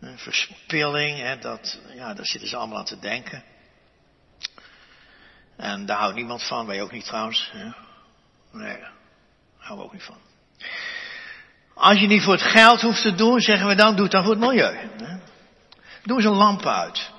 Verspilling, 0.00 1.18
hè, 1.18 1.38
dat, 1.38 1.80
ja, 1.94 2.14
daar 2.14 2.26
zitten 2.26 2.48
ze 2.48 2.56
allemaal 2.56 2.78
aan 2.78 2.84
te 2.84 2.98
denken. 2.98 3.44
En 5.56 5.86
daar 5.86 5.98
houdt 5.98 6.14
niemand 6.14 6.42
van, 6.42 6.66
wij 6.66 6.82
ook 6.82 6.92
niet 6.92 7.04
trouwens. 7.04 7.50
Hè? 7.52 7.64
Nee, 8.52 8.78
daar 8.78 8.92
houden 9.58 9.78
we 9.78 9.84
ook 9.84 9.92
niet 9.92 10.02
van. 10.02 10.18
Als 11.74 12.00
je 12.00 12.06
niet 12.06 12.22
voor 12.22 12.32
het 12.32 12.42
geld 12.42 12.80
hoeft 12.80 13.02
te 13.02 13.14
doen, 13.14 13.40
zeggen 13.40 13.66
we 13.66 13.74
dan, 13.74 13.94
doe 13.94 14.02
het 14.02 14.12
dan 14.12 14.22
voor 14.24 14.32
het 14.32 14.40
milieu. 14.40 14.76
Hè? 14.76 15.18
Doe 16.02 16.16
eens 16.16 16.26
een 16.26 16.32
lamp 16.32 16.66
uit. 16.66 17.10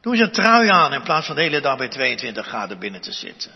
Doe 0.00 0.12
eens 0.12 0.22
een 0.22 0.32
trui 0.32 0.68
aan 0.68 0.92
in 0.92 1.02
plaats 1.02 1.26
van 1.26 1.34
de 1.34 1.42
hele 1.42 1.60
dag 1.60 1.76
bij 1.76 1.88
22 1.88 2.46
graden 2.46 2.78
binnen 2.78 3.00
te 3.00 3.12
zitten. 3.12 3.52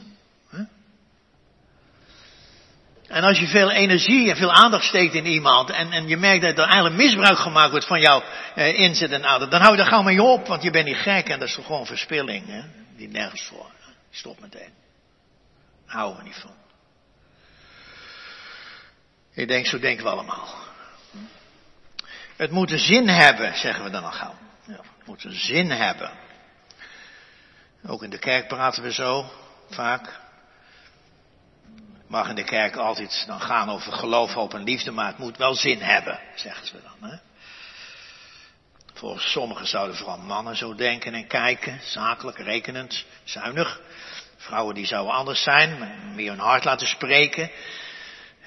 En 3.08 3.22
als 3.22 3.38
je 3.38 3.46
veel 3.46 3.70
energie 3.70 4.30
en 4.30 4.36
veel 4.36 4.52
aandacht 4.52 4.84
steekt 4.84 5.14
in 5.14 5.26
iemand 5.26 5.70
en, 5.70 5.92
en 5.92 6.08
je 6.08 6.16
merkt 6.16 6.42
dat 6.42 6.58
er 6.58 6.64
eigenlijk 6.64 6.94
misbruik 6.94 7.38
gemaakt 7.38 7.70
wordt 7.70 7.86
van 7.86 8.00
jouw 8.00 8.22
eh, 8.54 8.78
inzet 8.78 9.10
en 9.10 9.24
aandacht, 9.24 9.50
dan 9.50 9.60
hou 9.60 9.72
je 9.72 9.78
daar 9.78 9.90
gauw 9.90 10.02
mee 10.02 10.22
op, 10.22 10.46
want 10.46 10.62
je 10.62 10.70
bent 10.70 10.86
niet 10.86 10.96
gek 10.96 11.28
en 11.28 11.38
dat 11.38 11.48
is 11.48 11.54
toch 11.54 11.66
gewoon 11.66 11.86
verspilling, 11.86 12.46
hè? 12.46 12.62
die 12.96 13.08
nergens 13.08 13.42
voor. 13.42 13.70
Stop 14.10 14.40
meteen. 14.40 14.72
Houden 15.86 16.18
we 16.18 16.24
niet 16.24 16.36
van. 16.40 16.54
Ik 19.34 19.48
denk, 19.48 19.66
zo 19.66 19.78
denken 19.78 20.04
we 20.04 20.10
allemaal. 20.10 20.48
Het 22.36 22.50
moet 22.50 22.70
een 22.70 22.78
zin 22.78 23.08
hebben, 23.08 23.56
zeggen 23.56 23.84
we 23.84 23.90
dan 23.90 24.04
al 24.04 24.12
gauw. 24.12 24.34
Ja, 24.66 24.76
het 24.76 25.06
moet 25.06 25.24
een 25.24 25.32
zin 25.32 25.70
hebben. 25.70 26.10
Ook 27.86 28.02
in 28.02 28.10
de 28.10 28.18
kerk 28.18 28.48
praten 28.48 28.82
we 28.82 28.92
zo, 28.92 29.30
vaak. 29.70 30.22
Mag 32.14 32.28
in 32.28 32.34
de 32.34 32.44
kerk 32.44 32.76
altijd 32.76 33.24
dan 33.26 33.40
gaan 33.40 33.70
over 33.70 33.92
geloof, 33.92 34.32
hoop 34.32 34.54
en 34.54 34.62
liefde, 34.62 34.90
maar 34.90 35.06
het 35.06 35.18
moet 35.18 35.36
wel 35.36 35.54
zin 35.54 35.80
hebben, 35.80 36.20
zeggen 36.34 36.66
ze 36.66 36.76
dan. 36.82 37.10
Hè? 37.10 37.16
Volgens 38.92 39.30
sommigen 39.30 39.66
zouden 39.66 39.96
vooral 39.96 40.18
mannen 40.18 40.56
zo 40.56 40.74
denken 40.74 41.14
en 41.14 41.26
kijken, 41.26 41.80
zakelijk, 41.82 42.38
rekenend, 42.38 43.04
zuinig. 43.24 43.80
Vrouwen 44.36 44.74
die 44.74 44.86
zouden 44.86 45.14
anders 45.14 45.42
zijn, 45.42 45.94
meer 46.14 46.30
hun 46.30 46.38
hart 46.38 46.64
laten 46.64 46.86
spreken. 46.86 47.50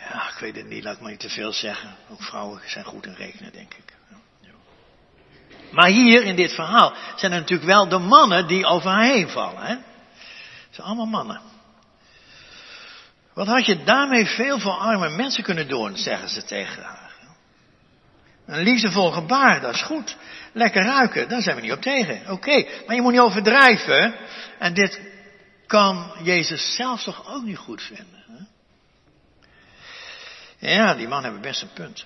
Ja, 0.10 0.30
ik 0.30 0.38
weet 0.40 0.56
het 0.56 0.68
niet, 0.68 0.84
laat 0.84 0.96
ik 0.96 1.02
maar 1.02 1.12
niet 1.12 1.20
te 1.20 1.30
veel 1.30 1.54
zeggen. 1.54 1.96
Ook 2.10 2.24
vrouwen 2.24 2.62
zijn 2.66 2.86
goed 2.86 3.06
in 3.06 3.16
rekenen, 3.16 3.52
denk 3.52 3.74
ik. 3.74 3.96
Maar 5.72 5.90
hier 5.90 6.24
in 6.24 6.36
dit 6.36 6.54
verhaal 6.54 6.94
zijn 7.16 7.32
er 7.32 7.40
natuurlijk 7.40 7.70
wel 7.70 7.88
de 7.88 7.98
mannen 7.98 8.48
die 8.48 8.66
over 8.66 8.90
haar 8.90 9.04
heen 9.04 9.30
vallen. 9.30 9.62
Hè? 9.62 9.74
Het 9.74 10.76
zijn 10.76 10.88
allemaal 10.88 11.06
mannen. 11.06 11.56
Wat 13.38 13.48
had 13.48 13.66
je 13.66 13.84
daarmee 13.84 14.26
veel 14.26 14.60
voor 14.60 14.72
arme 14.72 15.10
mensen 15.10 15.44
kunnen 15.44 15.68
doen, 15.68 15.98
zeggen 15.98 16.30
ze 16.30 16.44
tegen 16.44 16.84
haar. 16.84 17.12
Een 18.46 18.64
liefdevol 18.64 19.12
gebaar, 19.12 19.62
dat 19.62 19.74
is 19.74 19.82
goed. 19.82 20.16
Lekker 20.54 20.84
ruiken, 20.84 21.30
daar 21.30 21.42
zijn 21.42 21.56
we 21.56 21.62
niet 21.62 21.72
op 21.72 21.82
tegen. 21.82 22.32
Oké, 22.32 22.66
maar 22.86 22.96
je 22.96 23.02
moet 23.02 23.12
niet 23.12 23.22
overdrijven. 23.22 24.16
En 24.60 24.74
dit 24.74 25.02
kan 25.68 26.12
Jezus 26.24 26.76
zelf 26.76 27.04
toch 27.04 27.28
ook 27.28 27.44
niet 27.44 27.58
goed 27.58 27.82
vinden. 27.82 28.24
Hè? 30.58 30.74
Ja, 30.74 30.96
die 30.96 31.08
man 31.08 31.24
hebben 31.24 31.42
best 31.42 31.62
een 31.62 31.74
punt. 31.74 32.06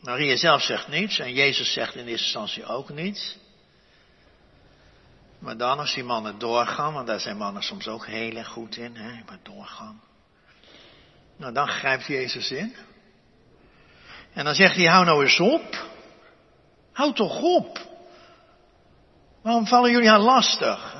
Maria 0.00 0.36
zelf 0.36 0.62
zegt 0.62 0.88
niets 0.88 1.18
en 1.18 1.32
Jezus 1.32 1.72
zegt 1.72 1.94
in 1.94 2.06
eerste 2.06 2.24
instantie 2.24 2.66
ook 2.66 2.88
niets. 2.88 3.36
Maar 5.44 5.56
dan 5.56 5.78
als 5.78 5.94
die 5.94 6.04
mannen 6.04 6.38
doorgaan, 6.38 6.92
want 6.92 7.06
daar 7.06 7.20
zijn 7.20 7.36
mannen 7.36 7.62
soms 7.62 7.88
ook 7.88 8.06
heel 8.06 8.36
erg 8.36 8.48
goed 8.48 8.76
in, 8.76 8.96
hè, 8.96 9.12
maar 9.26 9.38
doorgaan. 9.42 10.00
Nou, 11.36 11.52
dan 11.52 11.68
grijpt 11.68 12.06
Jezus 12.06 12.50
in. 12.50 12.74
En 14.32 14.44
dan 14.44 14.54
zegt 14.54 14.76
hij, 14.76 14.86
hou 14.86 15.04
nou 15.04 15.22
eens 15.22 15.40
op. 15.40 15.88
Hou 16.92 17.14
toch 17.14 17.40
op. 17.40 17.78
Waarom 19.42 19.66
vallen 19.66 19.90
jullie 19.90 20.08
haar 20.08 20.20
lastig? 20.20 20.94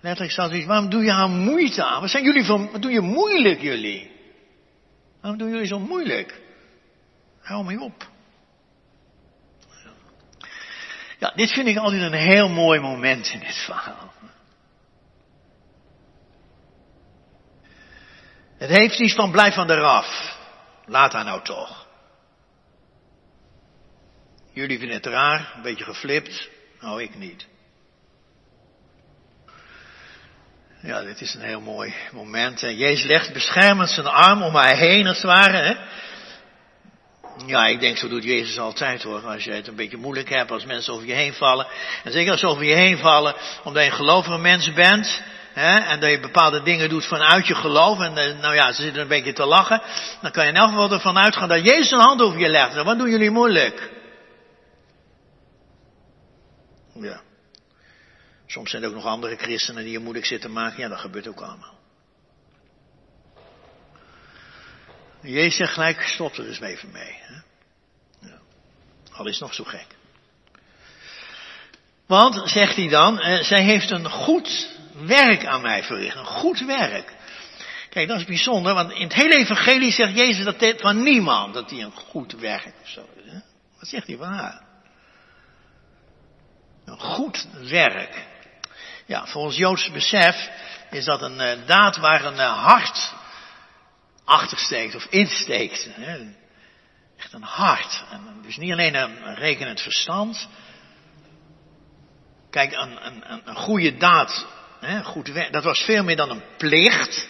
Letterlijk 0.00 0.32
staat 0.32 0.52
iets, 0.52 0.66
waarom 0.66 0.90
doe 0.90 1.02
je 1.02 1.12
haar 1.12 1.28
moeite 1.28 1.84
aan? 1.84 2.00
Wat 2.00 2.10
zijn 2.10 2.24
jullie 2.24 2.44
van, 2.44 2.70
wat 2.70 2.82
doe 2.82 2.92
je 2.92 3.00
moeilijk 3.00 3.60
jullie? 3.60 4.10
Waarom 5.20 5.38
doen 5.38 5.50
jullie 5.50 5.66
zo 5.66 5.78
moeilijk? 5.78 6.40
Hou 7.40 7.64
mee 7.64 7.80
op. 7.80 8.12
Dit 11.34 11.52
vind 11.52 11.66
ik 11.66 11.76
altijd 11.76 12.02
een 12.02 12.12
heel 12.12 12.48
mooi 12.48 12.80
moment 12.80 13.28
in 13.28 13.38
dit 13.38 13.56
verhaal. 13.56 14.12
Het 18.58 18.70
heeft 18.70 18.98
iets 18.98 19.14
van 19.14 19.30
blijf 19.30 19.54
van 19.54 19.70
eraf. 19.70 20.36
Laat 20.86 21.12
haar 21.12 21.24
nou 21.24 21.42
toch. 21.42 21.86
Jullie 24.52 24.78
vinden 24.78 24.96
het 24.96 25.06
raar, 25.06 25.52
een 25.56 25.62
beetje 25.62 25.84
geflipt. 25.84 26.48
Nou, 26.80 27.02
ik 27.02 27.14
niet. 27.14 27.46
Ja, 30.82 31.02
dit 31.02 31.20
is 31.20 31.34
een 31.34 31.40
heel 31.40 31.60
mooi 31.60 31.94
moment. 32.12 32.60
Jezus 32.60 33.04
legt 33.04 33.32
beschermend 33.32 33.90
zijn 33.90 34.06
arm 34.06 34.42
om 34.42 34.54
haar 34.54 34.76
heen, 34.76 35.06
als 35.06 35.16
het 35.16 35.26
ware. 35.26 35.56
Hè? 35.56 35.74
Ja, 37.46 37.66
ik 37.66 37.80
denk 37.80 37.96
zo 37.96 38.08
doet 38.08 38.24
Jezus 38.24 38.58
altijd 38.58 39.02
hoor. 39.02 39.20
Als 39.20 39.44
je 39.44 39.52
het 39.52 39.66
een 39.66 39.76
beetje 39.76 39.96
moeilijk 39.96 40.28
hebt, 40.28 40.50
als 40.50 40.64
mensen 40.64 40.92
over 40.92 41.06
je 41.06 41.12
heen 41.12 41.34
vallen. 41.34 41.66
En 42.04 42.12
zeker 42.12 42.30
als 42.30 42.40
ze 42.40 42.46
over 42.46 42.64
je 42.64 42.74
heen 42.74 42.98
vallen, 42.98 43.34
omdat 43.64 43.84
je 43.84 43.90
een 43.90 43.96
gelovige 43.96 44.38
mens 44.38 44.72
bent. 44.72 45.22
Hè, 45.52 45.78
en 45.78 46.00
dat 46.00 46.10
je 46.10 46.20
bepaalde 46.20 46.62
dingen 46.62 46.88
doet 46.88 47.06
vanuit 47.06 47.46
je 47.46 47.54
geloof. 47.54 48.00
En 48.00 48.16
eh, 48.16 48.38
nou 48.40 48.54
ja, 48.54 48.72
ze 48.72 48.82
zitten 48.82 49.02
een 49.02 49.08
beetje 49.08 49.32
te 49.32 49.44
lachen. 49.44 49.82
Dan 50.20 50.30
kan 50.30 50.44
je 50.44 50.50
in 50.50 50.56
elk 50.56 50.68
geval 50.68 50.92
ervan 50.92 51.18
uitgaan 51.18 51.48
dat 51.48 51.64
Jezus 51.64 51.90
een 51.90 51.98
hand 51.98 52.22
over 52.22 52.38
je 52.38 52.48
legt. 52.48 52.82
Wat 52.82 52.98
doen 52.98 53.10
jullie 53.10 53.30
moeilijk? 53.30 53.90
Ja. 56.94 57.20
Soms 58.46 58.70
zijn 58.70 58.82
er 58.82 58.88
ook 58.88 58.94
nog 58.94 59.04
andere 59.04 59.36
christenen 59.36 59.82
die 59.82 59.92
je 59.92 59.98
moeilijk 59.98 60.26
zitten 60.26 60.52
maken. 60.52 60.82
Ja, 60.82 60.88
dat 60.88 61.00
gebeurt 61.00 61.28
ook 61.28 61.40
allemaal. 61.40 61.74
Jezus 65.24 65.56
zegt 65.56 65.72
gelijk, 65.72 66.02
stop 66.02 66.36
er 66.36 66.46
eens 66.46 66.60
even 66.60 66.90
mee. 66.90 67.18
Ja. 68.20 68.38
Al 69.12 69.26
is 69.26 69.32
het 69.32 69.40
nog 69.40 69.54
zo 69.54 69.64
gek. 69.64 69.86
Want, 72.06 72.50
zegt 72.50 72.76
hij 72.76 72.88
dan, 72.88 73.20
eh, 73.20 73.42
zij 73.42 73.62
heeft 73.62 73.90
een 73.90 74.10
goed 74.10 74.68
werk 74.92 75.46
aan 75.46 75.60
mij 75.60 75.82
verricht. 75.82 76.16
Een 76.16 76.24
goed 76.24 76.60
werk. 76.60 77.12
Kijk, 77.90 78.08
dat 78.08 78.18
is 78.18 78.24
bijzonder, 78.24 78.74
want 78.74 78.92
in 78.92 79.02
het 79.02 79.14
hele 79.14 79.34
evangelie 79.34 79.92
zegt 79.92 80.16
Jezus 80.16 80.44
dat 80.44 80.74
van 80.80 81.02
niemand, 81.02 81.54
dat 81.54 81.70
hij 81.70 81.80
een 81.80 81.92
goed 81.92 82.32
werk 82.32 82.72
of 82.82 82.88
zo 82.88 83.08
is. 83.16 83.30
Hè? 83.30 83.38
Wat 83.78 83.88
zegt 83.88 84.06
hij 84.06 84.16
van 84.16 84.32
haar? 84.32 84.62
Een 86.84 87.00
goed 87.00 87.46
werk. 87.60 88.26
Ja, 89.06 89.26
volgens 89.26 89.56
Joods 89.56 89.90
besef 89.90 90.48
is 90.90 91.04
dat 91.04 91.22
een 91.22 91.40
uh, 91.40 91.66
daad 91.66 91.96
waar 91.96 92.24
een 92.24 92.34
uh, 92.34 92.64
hart 92.64 93.12
achtersteekt 94.24 94.94
of 94.94 95.06
insteekt. 95.10 95.88
Hè? 95.90 96.18
Echt 97.16 97.32
een 97.32 97.42
hart. 97.42 98.04
Dus 98.42 98.56
niet 98.56 98.72
alleen 98.72 98.94
een 98.94 99.34
rekenend 99.34 99.80
verstand. 99.80 100.48
Kijk, 102.50 102.72
een, 102.72 103.06
een, 103.06 103.42
een 103.44 103.56
goede 103.56 103.96
daad, 103.96 104.46
hè, 104.80 105.02
goed 105.02 105.28
werk, 105.28 105.52
dat 105.52 105.64
was 105.64 105.78
veel 105.78 106.04
meer 106.04 106.16
dan 106.16 106.30
een 106.30 106.42
plicht. 106.56 107.28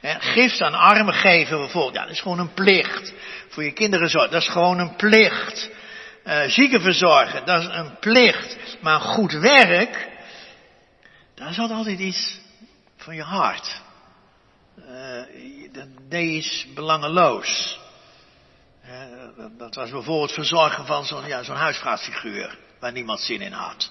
Hè, 0.00 0.64
aan 0.64 0.74
armen 0.74 1.14
geven 1.14 1.58
bijvoorbeeld, 1.58 1.94
ja, 1.94 2.02
dat 2.02 2.12
is 2.12 2.20
gewoon 2.20 2.38
een 2.38 2.54
plicht. 2.54 3.12
Voor 3.48 3.64
je 3.64 3.72
kinderen 3.72 4.08
zorgen, 4.08 4.30
dat 4.30 4.42
is 4.42 4.48
gewoon 4.48 4.78
een 4.78 4.96
plicht. 4.96 5.70
Uh, 6.24 6.42
zieken 6.46 6.80
verzorgen, 6.80 7.46
dat 7.46 7.60
is 7.60 7.68
een 7.70 7.98
plicht. 7.98 8.76
Maar 8.80 9.00
goed 9.00 9.32
werk, 9.32 10.08
daar 11.34 11.52
zat 11.52 11.70
altijd 11.70 11.98
iets 11.98 12.40
van 12.96 13.14
je 13.14 13.22
hart. 13.22 13.80
Uh, 14.78 15.72
dat 15.72 16.20
iets 16.20 16.66
belangeloos. 16.74 17.78
Uh, 18.84 19.48
dat, 19.58 19.74
was 19.74 19.90
bijvoorbeeld 19.90 20.32
verzorgen 20.32 20.86
van 20.86 21.04
zo'n 21.04 21.26
ja, 21.26 21.42
waar 22.80 22.92
niemand 22.92 23.20
zin 23.20 23.40
in 23.40 23.52
had. 23.52 23.90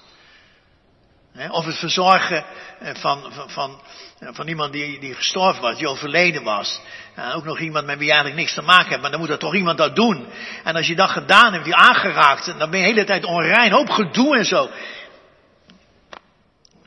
Of 1.50 1.64
het 1.64 1.78
verzorgen 1.78 2.44
eh, 2.78 2.94
van, 2.94 3.32
van, 3.32 3.50
van, 3.50 3.80
van 4.20 4.48
iemand 4.48 4.72
die, 4.72 5.00
die 5.00 5.14
gestorven 5.14 5.62
was, 5.62 5.76
die 5.76 5.88
overleden 5.88 6.42
was. 6.42 6.80
En 7.14 7.32
ook 7.32 7.44
nog 7.44 7.58
iemand 7.58 7.86
met 7.86 7.98
wie 7.98 8.06
je 8.06 8.12
eigenlijk 8.12 8.40
niks 8.40 8.54
te 8.54 8.62
maken 8.62 8.90
hebt, 8.90 9.02
maar 9.02 9.10
dan 9.10 9.20
moet 9.20 9.28
er 9.28 9.38
toch 9.38 9.54
iemand 9.54 9.78
dat 9.78 9.96
doen. 9.96 10.26
En 10.64 10.76
als 10.76 10.86
je 10.86 10.94
dat 10.94 11.10
gedaan 11.10 11.52
hebt, 11.52 11.64
die 11.64 11.74
aangeraakt, 11.74 12.58
dan 12.58 12.70
ben 12.70 12.80
je 12.80 12.86
de 12.86 12.92
hele 12.92 13.04
tijd 13.04 13.24
onrein, 13.24 13.72
hoop 13.72 13.90
gedoe 13.90 14.36
en 14.36 14.44
zo. 14.44 14.70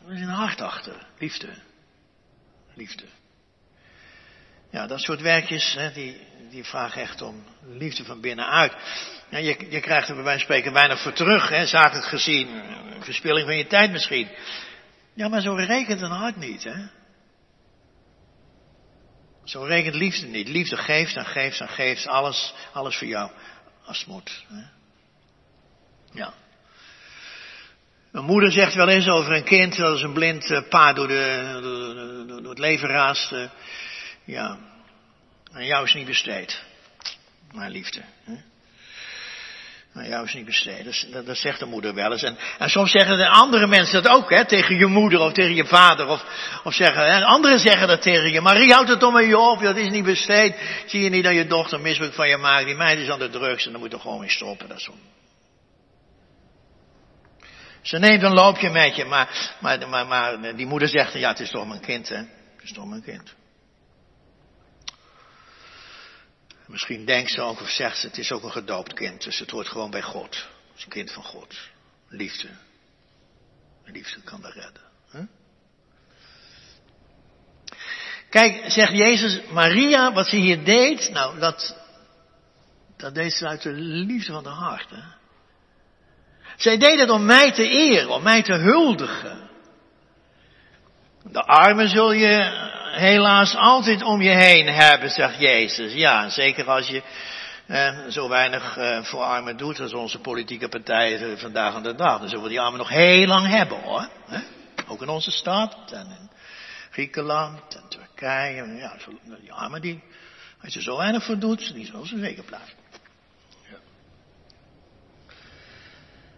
Er 0.07 0.15
is 0.15 0.21
een 0.21 0.27
hart 0.27 0.61
achter. 0.61 1.07
Liefde. 1.17 1.49
Liefde. 2.73 3.03
Ja, 4.71 4.87
dat 4.87 4.99
soort 4.99 5.21
werkjes, 5.21 5.73
hè, 5.73 5.91
die, 5.91 6.21
die 6.49 6.63
vragen 6.63 7.01
echt 7.01 7.21
om 7.21 7.45
liefde 7.67 8.03
van 8.03 8.21
binnenuit. 8.21 8.73
Ja, 9.29 9.37
je, 9.37 9.65
je 9.69 9.79
krijgt 9.79 10.09
er 10.09 10.15
bij 10.15 10.23
wijze 10.23 10.45
van 10.45 10.47
spreken 10.47 10.73
weinig 10.73 11.01
voor 11.01 11.13
terug, 11.13 11.49
hè, 11.49 11.65
zakelijk 11.65 12.07
gezien. 12.07 12.61
Verspilling 12.99 13.45
van 13.45 13.57
je 13.57 13.67
tijd 13.67 13.91
misschien. 13.91 14.29
Ja, 15.13 15.27
maar 15.27 15.41
zo 15.41 15.53
rekent 15.53 16.01
een 16.01 16.11
hart 16.11 16.35
niet, 16.35 16.63
hè. 16.63 16.97
Zo 19.43 19.63
rekent 19.63 19.95
liefde 19.95 20.25
niet. 20.25 20.47
Liefde 20.47 20.77
geeft 20.77 21.15
en 21.15 21.25
geeft 21.25 21.59
en 21.59 21.69
geeft 21.69 22.07
alles, 22.07 22.53
alles 22.73 22.97
voor 22.97 23.07
jou. 23.07 23.31
Als 23.85 23.99
het 23.99 24.07
moet. 24.07 24.45
Hè? 24.47 24.61
Ja. 26.11 26.33
Een 28.11 28.25
moeder 28.25 28.51
zegt 28.51 28.73
wel 28.73 28.87
eens 28.87 29.07
over 29.07 29.31
een 29.31 29.43
kind 29.43 29.75
dat 29.75 29.95
is 29.95 30.01
een 30.01 30.13
blind 30.13 30.51
eh, 30.51 30.61
pa 30.69 30.93
door, 30.93 31.07
de, 31.07 31.59
door, 31.61 32.41
door 32.41 32.49
het 32.49 32.59
leven 32.59 32.87
raast. 32.87 33.33
Ja, 34.29 34.57
aan 35.51 35.65
jou 35.65 35.85
is 35.85 35.93
niet 35.93 36.05
besteed. 36.05 36.61
Mijn 37.51 37.71
liefde. 37.71 38.01
Hè? 38.23 38.33
Aan 39.93 40.07
jou 40.07 40.25
is 40.25 40.33
niet 40.33 40.45
besteed. 40.45 41.11
Dat, 41.11 41.25
dat, 41.25 41.37
zegt 41.37 41.59
de 41.59 41.65
moeder 41.65 41.93
wel 41.93 42.11
eens. 42.11 42.23
En, 42.23 42.37
en, 42.59 42.69
soms 42.69 42.91
zeggen 42.91 43.17
de 43.17 43.29
andere 43.29 43.67
mensen 43.67 44.03
dat 44.03 44.11
ook, 44.11 44.29
hè, 44.29 44.45
tegen 44.45 44.77
je 44.77 44.85
moeder 44.85 45.19
of 45.19 45.33
tegen 45.33 45.55
je 45.55 45.65
vader. 45.65 46.07
Of, 46.07 46.23
of 46.63 46.73
zeggen, 46.73 47.05
hè, 47.05 47.23
anderen 47.23 47.59
zeggen 47.59 47.87
dat 47.87 48.01
tegen 48.01 48.31
je. 48.31 48.41
Marie, 48.41 48.73
houdt 48.73 48.89
het 48.89 49.03
om 49.03 49.19
je 49.19 49.37
op, 49.37 49.61
dat 49.61 49.77
is 49.77 49.89
niet 49.89 50.03
besteed. 50.03 50.55
Zie 50.85 51.03
je 51.03 51.09
niet 51.09 51.23
dat 51.23 51.33
je 51.33 51.47
dochter 51.47 51.79
misbruik 51.79 52.13
van 52.13 52.29
je 52.29 52.37
maakt? 52.37 52.65
Die 52.65 52.75
meid 52.75 52.99
is 52.99 53.09
aan 53.09 53.19
de 53.19 53.29
drugs 53.29 53.65
en 53.65 53.71
dan 53.71 53.81
moet 53.81 53.93
er 53.93 53.99
gewoon 53.99 54.19
mee 54.19 54.29
stoppen. 54.29 54.67
Dat 54.67 54.81
zo. 54.81 54.93
Ze 57.81 57.99
neemt 57.99 58.23
een 58.23 58.33
loopje 58.33 58.69
met 58.69 58.95
je, 58.95 59.05
maar, 59.05 59.55
maar, 59.59 59.89
maar, 59.89 60.07
maar 60.07 60.55
die 60.55 60.65
moeder 60.65 60.87
zegt, 60.87 61.13
ja, 61.13 61.29
het 61.29 61.39
is 61.39 61.51
toch 61.51 61.67
mijn 61.67 61.81
kind, 61.81 62.09
hè. 62.09 62.17
Het 62.17 62.63
is 62.63 62.73
toch 62.73 62.85
mijn 62.85 63.03
kind. 63.03 63.37
Misschien 66.69 67.05
denkt 67.05 67.31
ze 67.31 67.41
ook 67.41 67.61
of 67.61 67.69
zegt 67.69 67.97
ze, 67.97 68.07
het 68.07 68.17
is 68.17 68.31
ook 68.31 68.43
een 68.43 68.51
gedoopt 68.51 68.93
kind, 68.93 69.23
dus 69.23 69.39
het 69.39 69.49
hoort 69.49 69.67
gewoon 69.67 69.91
bij 69.91 70.01
God. 70.01 70.35
Het 70.67 70.77
is 70.77 70.83
een 70.83 70.89
kind 70.89 71.11
van 71.11 71.23
God. 71.23 71.57
Liefde. 72.07 72.49
Liefde 73.85 74.21
kan 74.21 74.41
dat 74.41 74.53
redden. 74.53 74.81
Huh? 75.11 75.21
Kijk, 78.29 78.71
zegt 78.71 78.91
Jezus, 78.91 79.41
Maria, 79.51 80.13
wat 80.13 80.27
ze 80.27 80.35
hier 80.35 80.63
deed, 80.63 81.09
nou, 81.11 81.39
dat, 81.39 81.75
dat 82.97 83.15
deed 83.15 83.33
ze 83.33 83.47
uit 83.47 83.61
de 83.61 83.71
liefde 83.71 84.31
van 84.31 84.43
de 84.43 84.49
hart. 84.49 84.89
Hè? 84.89 85.03
Zij 86.57 86.77
deed 86.77 86.99
het 86.99 87.09
om 87.09 87.25
mij 87.25 87.51
te 87.51 87.69
eren, 87.69 88.09
om 88.09 88.23
mij 88.23 88.43
te 88.43 88.53
huldigen. 88.53 89.49
De 91.23 91.43
armen 91.43 91.89
zul 91.89 92.11
je 92.11 92.67
helaas 92.91 93.55
altijd 93.55 94.03
om 94.03 94.21
je 94.21 94.29
heen 94.29 94.67
hebben, 94.67 95.09
zegt 95.09 95.39
Jezus. 95.39 95.93
Ja, 95.93 96.29
zeker 96.29 96.69
als 96.69 96.87
je 96.87 97.01
eh, 97.67 97.97
zo 98.09 98.29
weinig 98.29 98.77
eh, 98.77 99.03
voor 99.03 99.21
armen 99.21 99.57
doet 99.57 99.79
als 99.79 99.93
onze 99.93 100.19
politieke 100.19 100.69
partijen 100.69 101.39
vandaag 101.39 101.75
aan 101.75 101.83
de 101.83 101.95
dag. 101.95 102.19
Dan 102.19 102.29
zullen 102.29 102.43
we 102.43 102.49
die 102.49 102.61
armen 102.61 102.79
nog 102.79 102.89
heel 102.89 103.27
lang 103.27 103.47
hebben 103.47 103.81
hoor. 103.81 104.09
Ook 104.87 105.01
in 105.01 105.09
onze 105.09 105.31
stad 105.31 105.91
en 105.91 106.05
in 106.05 106.29
Griekenland 106.91 107.75
en 107.75 107.89
Turkije. 107.89 108.75
Ja, 108.75 108.97
die 109.41 109.53
armen 109.53 109.81
die, 109.81 110.03
als 110.63 110.73
je 110.73 110.81
zo 110.81 110.97
weinig 110.97 111.23
voor 111.23 111.39
doet, 111.39 111.73
die 111.73 111.85
zullen 111.85 112.07
ze 112.07 112.19
zeker 112.19 112.43
blijven. 112.43 112.77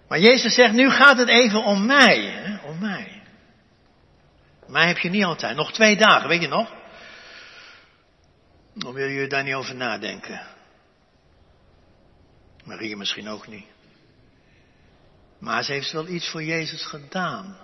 Maar 0.08 0.20
Jezus 0.20 0.54
zegt, 0.54 0.74
nu 0.74 0.90
gaat 0.90 1.18
het 1.18 1.30
even 1.30 1.64
om 1.64 1.86
mij, 1.86 2.20
hè? 2.20 2.68
om 2.68 2.80
mij. 2.80 3.21
Mij 4.72 4.88
heb 4.88 4.98
je 4.98 5.10
niet 5.10 5.24
altijd. 5.24 5.56
Nog 5.56 5.74
twee 5.74 5.98
dagen, 5.98 6.30
weet 6.30 6.42
je 6.42 6.48
nog? 6.48 6.74
Dan 8.74 8.94
wil 8.94 9.08
je 9.08 9.28
daar 9.28 9.44
niet 9.44 9.54
over 9.54 9.76
nadenken. 9.76 10.42
Maria 12.64 12.98
misschien 12.98 13.28
ook 13.28 13.48
niet. 13.48 13.66
Maar 15.40 15.64
ze 15.64 15.72
heeft 15.72 15.92
wel 15.92 16.08
iets 16.08 16.30
voor 16.30 16.44
Jezus 16.44 16.86
gedaan. 16.86 17.58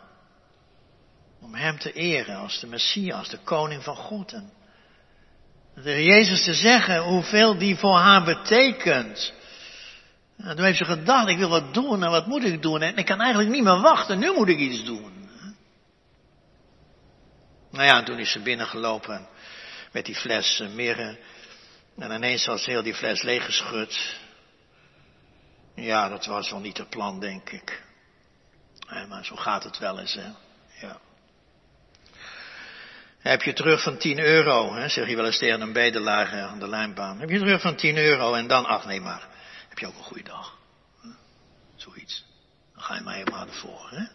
Om 1.42 1.56
hem 1.56 1.80
te 1.80 1.94
eren 1.94 2.36
als 2.36 2.60
de 2.60 2.68
Messias, 2.68 3.30
de 3.30 3.40
koning 3.44 3.84
van 3.84 3.96
God. 3.96 4.32
En 4.32 6.04
Jezus 6.04 6.44
te 6.44 6.54
zeggen 6.54 7.02
hoeveel 7.02 7.58
die 7.58 7.76
voor 7.76 7.98
haar 7.98 8.24
betekent. 8.24 9.34
En 10.38 10.56
toen 10.56 10.66
heeft 10.66 10.78
ze 10.78 10.86
gedacht, 10.86 11.28
ik 11.28 11.38
wil 11.38 11.50
wat 11.50 11.74
doen 11.74 12.04
en 12.04 12.10
wat 12.10 12.28
moet 12.28 12.44
ik 12.44 12.62
doen? 12.62 12.82
En 12.82 12.98
ik 12.98 13.06
kan 13.06 13.20
eigenlijk 13.20 13.52
niet 13.52 13.64
meer 13.64 13.82
wachten, 13.82 14.20
nu 14.20 14.34
moet 14.34 14.48
ik 14.48 14.60
iets 14.60 14.84
doen. 14.84 15.17
Nou 17.78 17.90
ja, 17.90 18.04
toen 18.04 18.20
is 18.20 18.32
ze 18.32 18.40
binnengelopen 18.40 19.28
met 19.92 20.06
die 20.06 20.16
fles 20.16 20.60
uh, 20.60 20.70
mirre. 20.70 21.18
En 21.98 22.12
ineens 22.12 22.46
was 22.46 22.66
heel 22.66 22.84
die 22.84 22.94
fles 22.94 23.22
leeggeschud. 23.22 24.16
Ja, 25.76 26.10
dat 26.10 26.26
was 26.26 26.50
wel 26.50 26.60
niet 26.60 26.78
het 26.78 26.90
plan, 26.90 27.20
denk 27.20 27.50
ik. 27.50 27.84
maar 29.10 29.26
zo 29.26 29.36
gaat 29.36 29.64
het 29.64 29.78
wel 29.78 30.00
eens, 30.00 30.14
hè. 30.14 30.30
Ja. 30.88 31.00
Heb 33.20 33.42
je 33.42 33.54
terug 33.54 33.84
van 33.84 33.98
10 33.98 34.20
euro, 34.20 34.74
hè, 34.74 34.90
zeg 34.90 35.10
je 35.10 35.16
wel 35.16 35.26
eens 35.26 35.38
tegen 35.38 35.62
een 35.62 35.74
bedelaar 35.74 36.42
aan 36.42 36.60
de 36.60 36.68
lijnbaan. 36.68 37.20
Heb 37.20 37.30
je 37.30 37.40
terug 37.40 37.62
van 37.62 37.76
10 37.76 37.98
euro 37.98 38.34
en 38.34 38.48
dan, 38.48 38.66
ach 38.66 38.86
nee 38.86 39.02
maar, 39.02 39.28
heb 39.70 39.80
je 39.80 39.88
ook 39.88 39.98
een 39.98 40.04
goede 40.04 40.24
dag. 40.24 40.58
Zoiets. 41.76 42.26
Dan 42.74 42.84
ga 42.84 42.96
je 42.96 43.02
maar 43.02 43.16
helemaal 43.16 43.48
ervoor, 43.48 43.90
hè. 43.90 44.06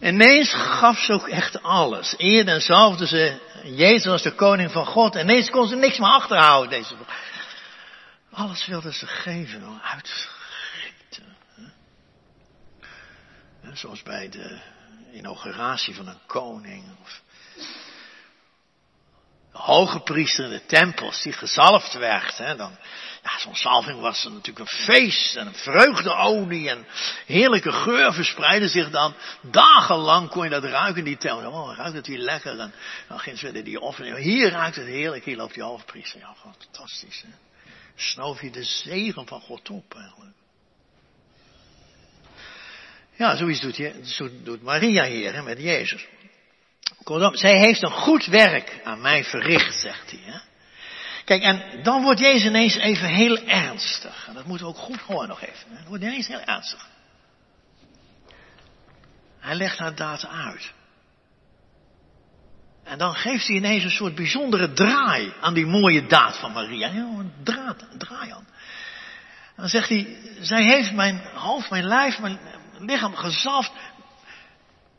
Ineens 0.00 0.54
gaf 0.54 0.98
ze 0.98 1.12
ook 1.12 1.28
echt 1.28 1.62
alles. 1.62 2.14
Eerder 2.16 2.60
zalfde 2.60 3.06
ze 3.06 3.38
Jezus 3.64 4.06
als 4.12 4.22
de 4.22 4.34
koning 4.34 4.72
van 4.72 4.86
God. 4.86 5.16
En 5.16 5.20
ineens 5.28 5.50
kon 5.50 5.68
ze 5.68 5.76
niks 5.76 5.98
meer 5.98 6.08
achterhouden. 6.08 6.70
Deze. 6.70 6.94
Alles 8.32 8.66
wilde 8.66 8.92
ze 8.92 9.06
geven, 9.06 9.80
uitschieten. 9.82 11.36
Zoals 13.72 14.02
bij 14.02 14.28
de 14.28 14.60
inauguratie 15.12 15.94
van 15.94 16.08
een 16.08 16.26
koning. 16.26 16.84
Of 17.02 17.20
de 19.52 19.58
hoge 19.58 20.00
priester 20.00 20.44
in 20.44 20.50
de 20.50 20.66
tempels 20.66 21.22
die 21.22 21.32
gezalfd 21.32 21.92
werd. 21.92 22.38
Hè, 22.38 22.56
dan, 22.56 22.78
ja, 23.28 23.38
zo'n 23.38 23.54
salving 23.54 24.00
was 24.00 24.24
natuurlijk 24.24 24.58
een 24.58 24.76
feest 24.84 25.36
en 25.36 25.46
een 25.46 25.54
vreugdeolie 25.54 26.68
en 26.68 26.86
heerlijke 27.26 27.72
geur 27.72 28.12
verspreidde 28.12 28.68
zich 28.68 28.90
dan. 28.90 29.14
Dagenlang 29.42 30.28
kon 30.28 30.44
je 30.44 30.50
dat 30.50 30.64
ruiken, 30.64 31.04
die 31.04 31.16
tel. 31.16 31.38
Oh, 31.38 31.76
ruikt 31.76 31.96
het 31.96 32.06
hier 32.06 32.18
lekker. 32.18 32.58
En 32.58 32.72
dan 33.08 33.18
ging 33.18 33.38
ze 33.38 33.62
die 33.62 33.80
offering. 33.80 34.16
Hier 34.16 34.50
ruikt 34.50 34.76
het 34.76 34.86
heerlijk, 34.86 35.24
hier 35.24 35.36
loopt 35.36 35.54
die 35.54 35.62
hoofdpriester. 35.62 36.20
Ja, 36.20 36.34
fantastisch. 36.40 37.22
Hè? 37.26 37.32
Snoof 37.96 38.40
je 38.40 38.50
de 38.50 38.64
zegen 38.64 39.26
van 39.26 39.40
God 39.40 39.70
op 39.70 39.94
eigenlijk. 39.94 40.36
Ja, 43.16 43.36
zoiets 43.36 43.60
doet, 43.60 43.76
je, 43.76 44.00
zo 44.02 44.28
doet 44.42 44.62
Maria 44.62 45.04
hier 45.04 45.34
hè, 45.34 45.42
met 45.42 45.60
Jezus. 45.60 46.06
Zij 47.32 47.58
heeft 47.58 47.82
een 47.82 47.90
goed 47.90 48.26
werk 48.26 48.80
aan 48.84 49.00
mij 49.00 49.24
verricht, 49.24 49.80
zegt 49.80 50.10
hij. 50.10 50.20
Hè? 50.24 50.38
Kijk, 51.28 51.42
en 51.42 51.82
dan 51.82 52.02
wordt 52.02 52.20
Jezus 52.20 52.44
ineens 52.44 52.74
even 52.74 53.08
heel 53.08 53.38
ernstig. 53.38 54.26
En 54.28 54.34
dat 54.34 54.44
moeten 54.44 54.66
we 54.66 54.72
ook 54.72 54.78
goed 54.78 55.00
horen 55.00 55.28
nog 55.28 55.40
even. 55.42 55.74
Dan 55.74 55.84
wordt 55.86 56.02
ineens 56.02 56.26
heel 56.26 56.40
ernstig. 56.40 56.86
Hij 59.38 59.54
legt 59.54 59.78
haar 59.78 59.94
daad 59.94 60.26
uit. 60.26 60.72
En 62.84 62.98
dan 62.98 63.14
geeft 63.14 63.46
hij 63.46 63.56
ineens 63.56 63.84
een 63.84 63.90
soort 63.90 64.14
bijzondere 64.14 64.72
draai 64.72 65.32
aan 65.40 65.54
die 65.54 65.66
mooie 65.66 66.06
daad 66.06 66.36
van 66.38 66.52
Maria. 66.52 66.90
een 66.90 67.32
draad, 67.42 67.82
een 67.90 67.98
draai 67.98 68.30
aan. 68.30 68.46
En 69.46 69.56
dan 69.56 69.68
zegt 69.68 69.88
hij, 69.88 70.16
zij 70.40 70.62
heeft 70.62 70.92
mijn 70.92 71.20
hoofd, 71.34 71.70
mijn 71.70 71.84
lijf, 71.84 72.18
mijn 72.18 72.38
lichaam 72.78 73.14
gezalfd 73.14 73.72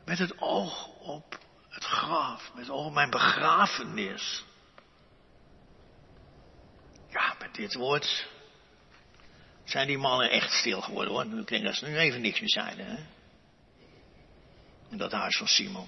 met 0.06 0.18
het 0.18 0.42
oog 0.42 0.88
op 0.88 1.40
het 1.70 1.84
graf, 1.84 2.52
met 2.54 2.64
het 2.64 2.74
oog 2.74 2.86
op 2.86 2.94
mijn 2.94 3.10
begrafenis. 3.10 4.44
Ja, 7.10 7.36
met 7.40 7.56
dit 7.56 7.74
woord 7.74 8.28
zijn 9.64 9.88
die 9.88 9.98
mannen 9.98 10.32
echt 10.32 10.52
stil 10.52 10.82
geworden 10.82 11.14
hoor. 11.14 11.40
Ik 11.40 11.48
denk 11.48 11.64
dat 11.64 11.76
ze 11.76 11.86
nu 11.86 11.98
even 11.98 12.22
niks 12.22 12.40
meer 12.40 12.50
zeiden. 12.50 12.86
Hè? 12.86 12.98
Dat 14.98 15.12
huis 15.12 15.38
van 15.38 15.48
Simon. 15.48 15.88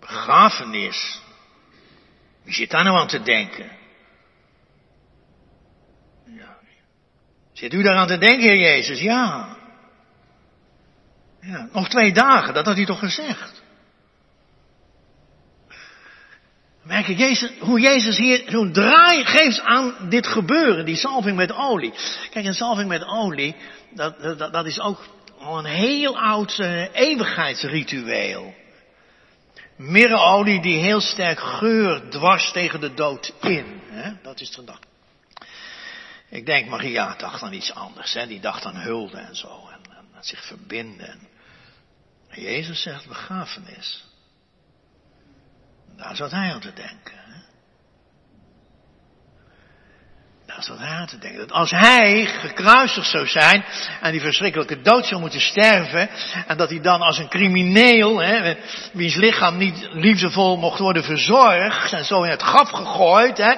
Begrafenis. 0.00 1.20
Wie 2.42 2.54
zit 2.54 2.70
daar 2.70 2.84
nou 2.84 2.98
aan 2.98 3.08
te 3.08 3.22
denken? 3.22 3.70
Ja. 6.24 6.58
Zit 7.52 7.72
u 7.72 7.82
daar 7.82 7.96
aan 7.96 8.06
te 8.06 8.18
denken, 8.18 8.48
Heer 8.48 8.58
Jezus? 8.58 9.00
Ja. 9.00 9.56
ja. 11.40 11.68
Nog 11.72 11.88
twee 11.88 12.12
dagen, 12.12 12.54
dat 12.54 12.66
had 12.66 12.76
hij 12.76 12.84
toch 12.84 12.98
gezegd? 12.98 13.59
Merk 16.90 17.06
je 17.06 17.14
Jezus, 17.14 17.50
hoe 17.58 17.80
Jezus 17.80 18.16
hier 18.16 18.42
zo'n 18.46 18.72
draai 18.72 19.24
geeft 19.24 19.60
aan 19.60 20.08
dit 20.08 20.26
gebeuren, 20.26 20.84
die 20.84 20.96
salving 20.96 21.36
met 21.36 21.52
olie. 21.52 21.92
Kijk, 22.30 22.46
een 22.46 22.54
salving 22.54 22.88
met 22.88 23.04
olie, 23.04 23.56
dat, 23.94 24.38
dat, 24.38 24.66
is 24.66 24.80
ook 24.80 25.04
al 25.38 25.58
een 25.58 25.64
heel 25.64 26.18
oud 26.18 26.58
uh, 26.58 26.94
eeuwigheidsritueel. 26.94 28.54
Mirreolie 29.76 30.62
die 30.62 30.78
heel 30.78 31.00
sterk 31.00 31.40
geur 31.40 32.08
dwars 32.08 32.52
tegen 32.52 32.80
de 32.80 32.94
dood 32.94 33.32
in. 33.40 33.80
Hè? 33.88 34.12
Dat 34.22 34.40
is 34.40 34.54
gedacht. 34.54 34.86
Ik 36.30 36.46
denk 36.46 36.68
Maria 36.68 37.14
dacht 37.16 37.42
aan 37.42 37.52
iets 37.52 37.74
anders. 37.74 38.14
Hè? 38.14 38.26
Die 38.26 38.40
dacht 38.40 38.64
aan 38.64 38.76
hulde 38.76 39.16
en 39.16 39.36
zo. 39.36 39.68
En, 39.72 39.80
zich 40.20 40.46
verbinden. 40.46 41.28
En 42.28 42.42
Jezus 42.42 42.82
zegt 42.82 43.08
begrafenis. 43.08 44.04
Daar 46.00 46.16
zat 46.16 46.30
hij 46.30 46.52
aan 46.52 46.60
te 46.60 46.72
denken. 46.72 47.18
Daar 50.46 50.62
zat 50.62 50.78
hij 50.78 50.88
aan 50.88 51.06
te 51.06 51.18
denken. 51.18 51.38
Dat 51.38 51.52
als 51.52 51.70
hij 51.70 52.26
gekruisigd 52.26 53.10
zou 53.10 53.26
zijn 53.26 53.64
en 54.00 54.12
die 54.12 54.20
verschrikkelijke 54.20 54.80
dood 54.80 55.06
zou 55.06 55.20
moeten 55.20 55.40
sterven. 55.40 56.08
En 56.46 56.56
dat 56.56 56.70
hij 56.70 56.80
dan 56.80 57.00
als 57.00 57.18
een 57.18 57.28
crimineel, 57.28 58.18
hè, 58.18 58.56
wiens 58.92 59.14
lichaam 59.14 59.56
niet 59.56 59.88
liefdevol 59.92 60.56
mocht 60.56 60.78
worden 60.78 61.04
verzorgd. 61.04 61.92
En 61.92 62.04
zo 62.04 62.22
in 62.22 62.30
het 62.30 62.42
graf 62.42 62.70
gegooid. 62.70 63.38
Hè. 63.38 63.54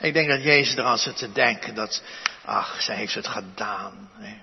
Ik 0.00 0.12
denk 0.12 0.28
dat 0.28 0.42
Jezus 0.42 0.76
er 0.76 0.84
aan 0.84 0.98
zit 0.98 1.16
te 1.16 1.32
denken 1.32 1.74
dat, 1.74 2.02
ach, 2.44 2.82
zij 2.82 2.96
heeft 2.96 3.14
het 3.14 3.28
gedaan. 3.28 4.10
Hè. 4.18 4.36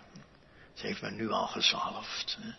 Ze 0.74 0.88
heeft 0.88 1.02
me 1.02 1.12
nu 1.12 1.32
al 1.32 1.48
gezalfd. 1.48 2.38
Hè. 2.42 2.50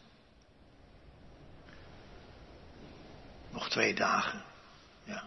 Nog 3.52 3.68
twee 3.68 3.94
dagen. 3.94 4.50
Ja. 5.04 5.22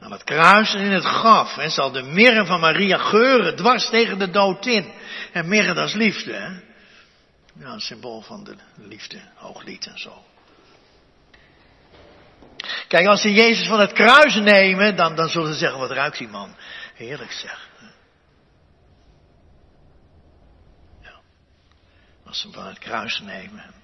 Aan 0.00 0.12
het 0.12 0.24
kruis 0.24 0.74
en 0.74 0.80
in 0.80 0.92
het 0.92 1.04
graf 1.04 1.54
hè, 1.54 1.68
zal 1.68 1.90
de 1.90 2.02
mirre 2.02 2.46
van 2.46 2.60
Maria 2.60 2.98
geuren 2.98 3.56
dwars 3.56 3.88
tegen 3.88 4.18
de 4.18 4.30
dood 4.30 4.66
in. 4.66 4.92
En 5.32 5.48
mirre 5.48 5.74
dat 5.74 5.88
is 5.88 5.94
liefde. 5.94 6.32
Hè? 6.32 6.48
Ja, 7.58 7.72
een 7.72 7.80
symbool 7.80 8.20
van 8.20 8.44
de 8.44 8.56
liefde, 8.76 9.20
hooglied 9.34 9.86
en 9.86 9.98
zo. 9.98 10.22
Kijk, 12.88 13.06
als 13.06 13.20
ze 13.20 13.32
Jezus 13.32 13.66
van 13.66 13.80
het 13.80 13.92
kruis 13.92 14.34
nemen, 14.34 14.96
dan, 14.96 15.14
dan 15.16 15.28
zullen 15.28 15.52
ze 15.52 15.58
zeggen, 15.58 15.78
wat 15.78 15.90
ruikt 15.90 16.18
die 16.18 16.28
man? 16.28 16.56
Heerlijk 16.94 17.32
zeg. 17.32 17.68
Ja. 21.02 21.20
Als 22.26 22.40
ze 22.40 22.46
hem 22.46 22.54
van 22.54 22.66
het 22.66 22.78
kruis 22.78 23.20
nemen. 23.20 23.77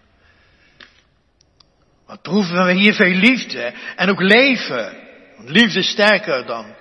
Wat 2.07 2.23
proeven 2.23 2.65
we 2.65 2.73
hier 2.73 2.95
veel 2.95 3.15
liefde 3.15 3.75
en 3.97 4.11
ook 4.11 4.21
leven. 4.21 5.03
Liefde 5.39 5.83
sterker 5.83 6.47
dan 6.47 6.75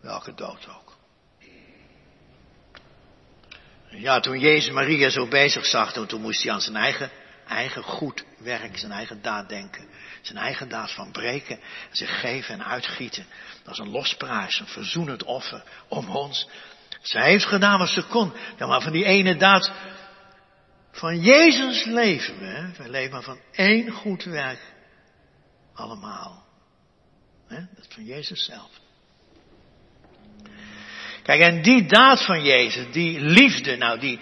welke 0.00 0.34
dood 0.34 0.68
ook. 0.68 0.96
Ja, 3.90 4.20
toen 4.20 4.38
Jezus 4.38 4.72
Maria 4.72 5.10
zo 5.10 5.26
bezig 5.26 5.66
zag, 5.66 5.92
toen, 5.92 6.06
toen 6.06 6.20
moest 6.20 6.42
hij 6.42 6.52
aan 6.52 6.60
zijn 6.60 6.76
eigen, 6.76 7.10
eigen 7.46 7.82
goed 7.82 8.24
werk, 8.38 8.78
zijn 8.78 8.92
eigen 8.92 9.22
daad 9.22 9.48
denken. 9.48 9.86
Zijn 10.22 10.38
eigen 10.38 10.68
daad 10.68 10.92
van 10.92 11.12
breken, 11.12 11.60
zich 11.90 12.20
geven 12.20 12.54
en 12.54 12.64
uitgieten. 12.64 13.26
Dat 13.62 13.72
is 13.72 13.78
een 13.78 13.90
losprijs, 13.90 14.60
een 14.60 14.66
verzoenend 14.66 15.24
offer 15.24 15.62
om 15.88 16.08
ons. 16.08 16.48
Zij 17.02 17.30
heeft 17.30 17.46
gedaan 17.46 17.78
wat 17.78 17.88
ze 17.88 18.02
kon. 18.02 18.32
Ja, 18.58 18.66
maar 18.66 18.80
van 18.80 18.92
die 18.92 19.04
ene 19.04 19.36
daad 19.36 19.72
van 20.90 21.20
Jezus 21.20 21.84
leven 21.84 22.38
we. 22.38 22.70
We 22.76 22.88
leven 22.88 23.10
maar 23.10 23.22
van 23.22 23.40
één 23.52 23.90
goed 23.90 24.24
werk. 24.24 24.60
Allemaal. 25.74 26.46
Dat 27.48 27.86
van 27.88 28.04
Jezus 28.04 28.44
zelf. 28.44 28.70
Kijk, 31.22 31.40
en 31.40 31.62
die 31.62 31.86
daad 31.86 32.24
van 32.24 32.42
Jezus, 32.42 32.92
die 32.92 33.20
liefde, 33.20 33.76
nou 33.76 33.98
die, 33.98 34.20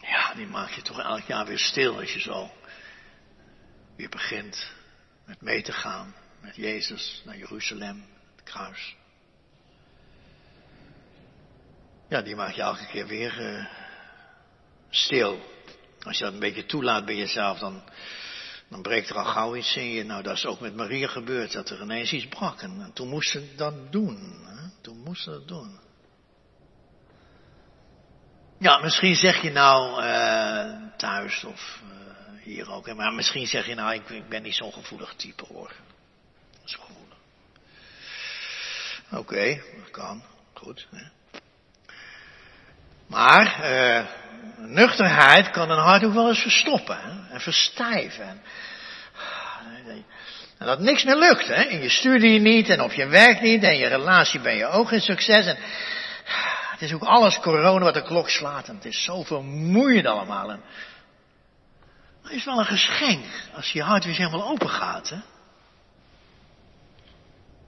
ja, 0.00 0.34
die 0.34 0.46
maak 0.46 0.70
je 0.70 0.82
toch 0.82 1.00
elk 1.00 1.22
jaar 1.22 1.46
weer 1.46 1.58
stil 1.58 1.98
als 1.98 2.12
je 2.12 2.20
zo 2.20 2.50
weer 3.96 4.08
begint 4.08 4.72
met 5.24 5.40
mee 5.40 5.62
te 5.62 5.72
gaan 5.72 6.14
met 6.40 6.56
Jezus 6.56 7.22
naar 7.24 7.36
Jeruzalem, 7.36 8.04
het 8.36 8.44
kruis. 8.44 8.96
Ja, 12.08 12.22
die 12.22 12.36
maak 12.36 12.52
je 12.52 12.62
elke 12.62 12.86
keer 12.86 13.06
weer 13.06 13.40
uh, 13.40 13.66
stil. 14.90 15.40
Als 16.02 16.18
je 16.18 16.24
dat 16.24 16.32
een 16.32 16.38
beetje 16.38 16.66
toelaat 16.66 17.04
bij 17.04 17.16
jezelf, 17.16 17.58
dan, 17.58 17.82
dan 18.68 18.82
breekt 18.82 19.08
er 19.08 19.16
al 19.16 19.24
gauw 19.24 19.56
iets 19.56 19.76
in 19.76 19.90
je. 19.90 20.04
Nou, 20.04 20.22
dat 20.22 20.36
is 20.36 20.46
ook 20.46 20.60
met 20.60 20.76
Maria 20.76 21.08
gebeurd, 21.08 21.52
dat 21.52 21.70
er 21.70 21.82
ineens 21.82 22.12
iets 22.12 22.28
brak. 22.28 22.60
En, 22.60 22.90
toen 22.94 23.08
moest 23.08 23.30
ze 23.30 23.54
dat 23.54 23.92
doen. 23.92 24.42
Hè? 24.46 24.68
Toen 24.80 24.98
moest 24.98 25.22
ze 25.22 25.30
dat 25.30 25.48
doen. 25.48 25.78
Ja, 28.58 28.78
misschien 28.78 29.16
zeg 29.16 29.42
je 29.42 29.50
nou 29.50 30.02
uh, 30.02 30.96
thuis 30.96 31.44
of 31.44 31.82
uh, 31.84 32.42
hier 32.42 32.70
ook. 32.70 32.94
Maar 32.94 33.12
misschien 33.12 33.46
zeg 33.46 33.66
je 33.66 33.74
nou, 33.74 33.94
ik, 33.94 34.08
ik 34.08 34.28
ben 34.28 34.42
niet 34.42 34.54
zo'n 34.54 34.72
gevoelig 34.72 35.14
type 35.14 35.44
hoor. 35.48 35.72
Zo 36.64 36.78
gevoelig. 36.80 37.16
Oké, 39.10 39.62
dat 39.78 39.90
kan. 39.90 40.22
Goed. 40.54 40.86
Hè? 40.90 41.17
Maar 43.08 43.72
uh, 43.72 44.04
nuchterheid 44.56 45.50
kan 45.50 45.70
een 45.70 45.78
hart 45.78 46.04
ook 46.04 46.12
wel 46.12 46.28
eens 46.28 46.42
verstoppen 46.42 46.98
hè? 47.00 47.34
en 47.34 47.40
verstijven. 47.40 48.28
En, 48.28 48.42
en 50.58 50.66
dat 50.66 50.80
niks 50.80 51.04
meer 51.04 51.16
lukt. 51.16 51.46
Hè? 51.46 51.62
In 51.62 51.82
je 51.82 51.88
studie 51.88 52.40
niet 52.40 52.68
en 52.68 52.80
op 52.80 52.92
je 52.92 53.06
werk 53.06 53.40
niet 53.40 53.62
en 53.62 53.76
je 53.76 53.86
relatie 53.86 54.40
ben 54.40 54.56
je 54.56 54.66
ook 54.66 54.88
geen 54.88 55.00
succes. 55.00 55.46
En, 55.46 55.56
het 56.70 56.82
is 56.82 56.94
ook 56.94 57.02
alles 57.02 57.38
corona 57.38 57.84
wat 57.84 57.94
de 57.94 58.02
klok 58.02 58.28
slaat 58.28 58.68
en 58.68 58.74
het 58.74 58.84
is 58.84 59.04
zo 59.04 59.22
vermoeiend 59.22 60.06
allemaal. 60.06 60.50
En, 60.50 60.60
het 62.22 62.32
is 62.32 62.44
wel 62.44 62.58
een 62.58 62.64
geschenk 62.64 63.24
als 63.54 63.72
je 63.72 63.82
hart 63.82 64.04
weer 64.04 64.16
helemaal 64.16 64.48
open 64.48 64.68
gaat. 64.68 65.08
Hè? 65.08 65.18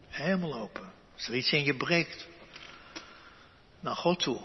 Helemaal 0.08 0.54
open. 0.54 0.92
Als 1.14 1.28
er 1.28 1.34
iets 1.34 1.52
in 1.52 1.64
je 1.64 1.76
breekt, 1.76 2.26
naar 3.80 3.96
God 3.96 4.18
toe. 4.18 4.40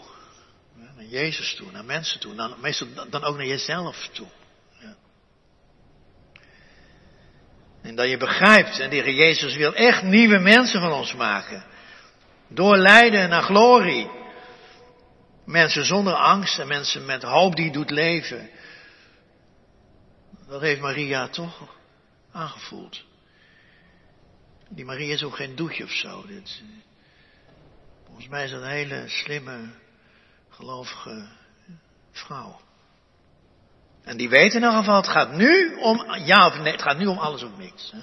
Naar 0.76 1.04
Jezus 1.04 1.54
toe, 1.54 1.70
naar 1.70 1.84
mensen 1.84 2.20
toe, 2.20 2.34
dan, 2.34 2.60
meestal 2.60 2.86
dan 3.10 3.24
ook 3.24 3.36
naar 3.36 3.46
jezelf 3.46 4.08
toe. 4.12 4.26
Ja. 4.80 4.96
En 7.82 7.94
dat 7.94 8.08
je 8.08 8.16
begrijpt, 8.16 8.78
en 8.78 8.90
de 8.90 9.14
Jezus 9.14 9.56
wil 9.56 9.74
echt 9.74 10.02
nieuwe 10.02 10.38
mensen 10.38 10.80
van 10.80 10.92
ons 10.92 11.14
maken. 11.14 11.64
Door 12.48 12.76
lijden 12.76 13.28
naar 13.28 13.42
glorie. 13.42 14.10
Mensen 15.44 15.84
zonder 15.84 16.14
angst 16.14 16.58
en 16.58 16.68
mensen 16.68 17.04
met 17.04 17.22
hoop 17.22 17.56
die 17.56 17.72
doet 17.72 17.90
leven. 17.90 18.50
Dat 20.48 20.60
heeft 20.60 20.80
Maria 20.80 21.28
toch 21.28 21.74
aangevoeld. 22.32 23.04
Die 24.68 24.84
Maria 24.84 25.14
is 25.14 25.22
ook 25.22 25.36
geen 25.36 25.56
doetje 25.56 25.84
of 25.84 25.90
zo. 25.90 26.26
Dit, 26.26 26.62
volgens 28.04 28.28
mij 28.28 28.44
is 28.44 28.50
dat 28.50 28.62
een 28.62 28.68
hele 28.68 29.04
slimme 29.06 29.70
gelovige 30.56 31.28
vrouw. 32.12 32.60
En 34.04 34.16
die 34.16 34.28
weet 34.28 34.54
in 34.54 34.60
ieder 34.60 34.76
geval, 34.76 34.96
het 34.96 35.08
gaat 35.08 35.32
nu 35.32 35.74
om, 35.74 36.14
ja 36.24 36.46
of 36.46 36.58
nee, 36.58 36.72
het 36.72 36.82
gaat 36.82 36.98
nu 36.98 37.06
om 37.06 37.18
alles 37.18 37.42
of 37.42 37.56
niks. 37.56 37.90
Hè? 37.90 37.98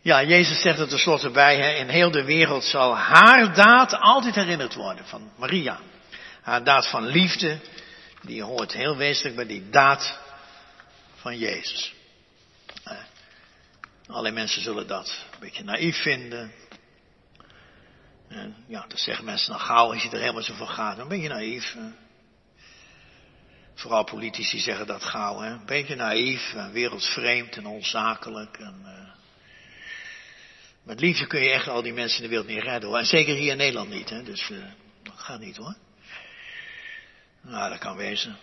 Ja, 0.00 0.22
Jezus 0.22 0.60
zegt 0.60 0.78
er 0.78 0.88
tenslotte 0.88 1.30
bij, 1.30 1.56
hè, 1.56 1.72
in 1.72 1.88
heel 1.88 2.10
de 2.10 2.24
wereld 2.24 2.64
zal 2.64 2.96
haar 2.96 3.54
daad 3.54 3.94
altijd 3.94 4.34
herinnerd 4.34 4.74
worden 4.74 5.06
van 5.06 5.32
Maria. 5.36 5.80
Haar 6.42 6.64
daad 6.64 6.90
van 6.90 7.06
liefde, 7.06 7.58
die 8.22 8.42
hoort 8.42 8.72
heel 8.72 8.96
wezenlijk 8.96 9.36
bij 9.36 9.46
die 9.46 9.70
daad 9.70 10.18
van 11.14 11.38
Jezus. 11.38 11.94
Alle 14.06 14.30
mensen 14.30 14.62
zullen 14.62 14.86
dat 14.86 15.24
een 15.32 15.40
beetje 15.40 15.64
naïef 15.64 16.02
vinden, 16.02 16.52
en 18.28 18.56
ja, 18.66 18.84
dat 18.88 18.98
zeggen 18.98 19.24
mensen 19.24 19.50
dan 19.50 19.60
gauw 19.60 19.92
als 19.92 20.02
je 20.02 20.10
er 20.10 20.20
helemaal 20.20 20.42
zo 20.42 20.54
van 20.54 20.68
gaat. 20.68 20.96
Dan 20.96 21.08
ben 21.08 21.20
je 21.20 21.28
naïef. 21.28 21.76
Vooral 23.74 24.04
politici 24.04 24.58
zeggen 24.58 24.86
dat 24.86 25.04
gauw. 25.04 25.40
Hè? 25.40 25.50
Een 25.50 25.66
beetje 25.66 25.94
naïef, 25.94 26.54
en 26.54 26.72
wereldvreemd 26.72 27.56
en 27.56 27.66
onzakelijk. 27.66 28.58
En, 28.58 28.82
uh... 28.84 29.14
Met 30.82 31.00
liefde 31.00 31.26
kun 31.26 31.40
je 31.40 31.50
echt 31.50 31.68
al 31.68 31.82
die 31.82 31.92
mensen 31.92 32.16
in 32.16 32.22
de 32.22 32.28
wereld 32.28 32.48
niet 32.48 32.62
redden. 32.62 32.94
En 32.94 33.06
zeker 33.06 33.34
hier 33.34 33.50
in 33.50 33.56
Nederland 33.56 33.88
niet. 33.88 34.10
Hè? 34.10 34.22
Dus 34.22 34.50
uh, 34.50 34.64
dat 35.02 35.14
gaat 35.16 35.40
niet 35.40 35.56
hoor. 35.56 35.74
Nou, 37.40 37.70
dat 37.70 37.78
kan 37.78 37.96
wezen. 37.96 38.36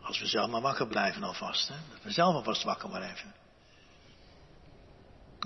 Als 0.00 0.18
we 0.20 0.26
zelf 0.26 0.50
maar 0.50 0.60
wakker 0.60 0.86
blijven 0.86 1.22
alvast. 1.22 1.68
Hè? 1.68 1.74
Dat 1.92 2.02
we 2.02 2.10
zelf 2.10 2.34
alvast 2.34 2.62
wakker 2.62 2.88
blijven. 2.88 3.34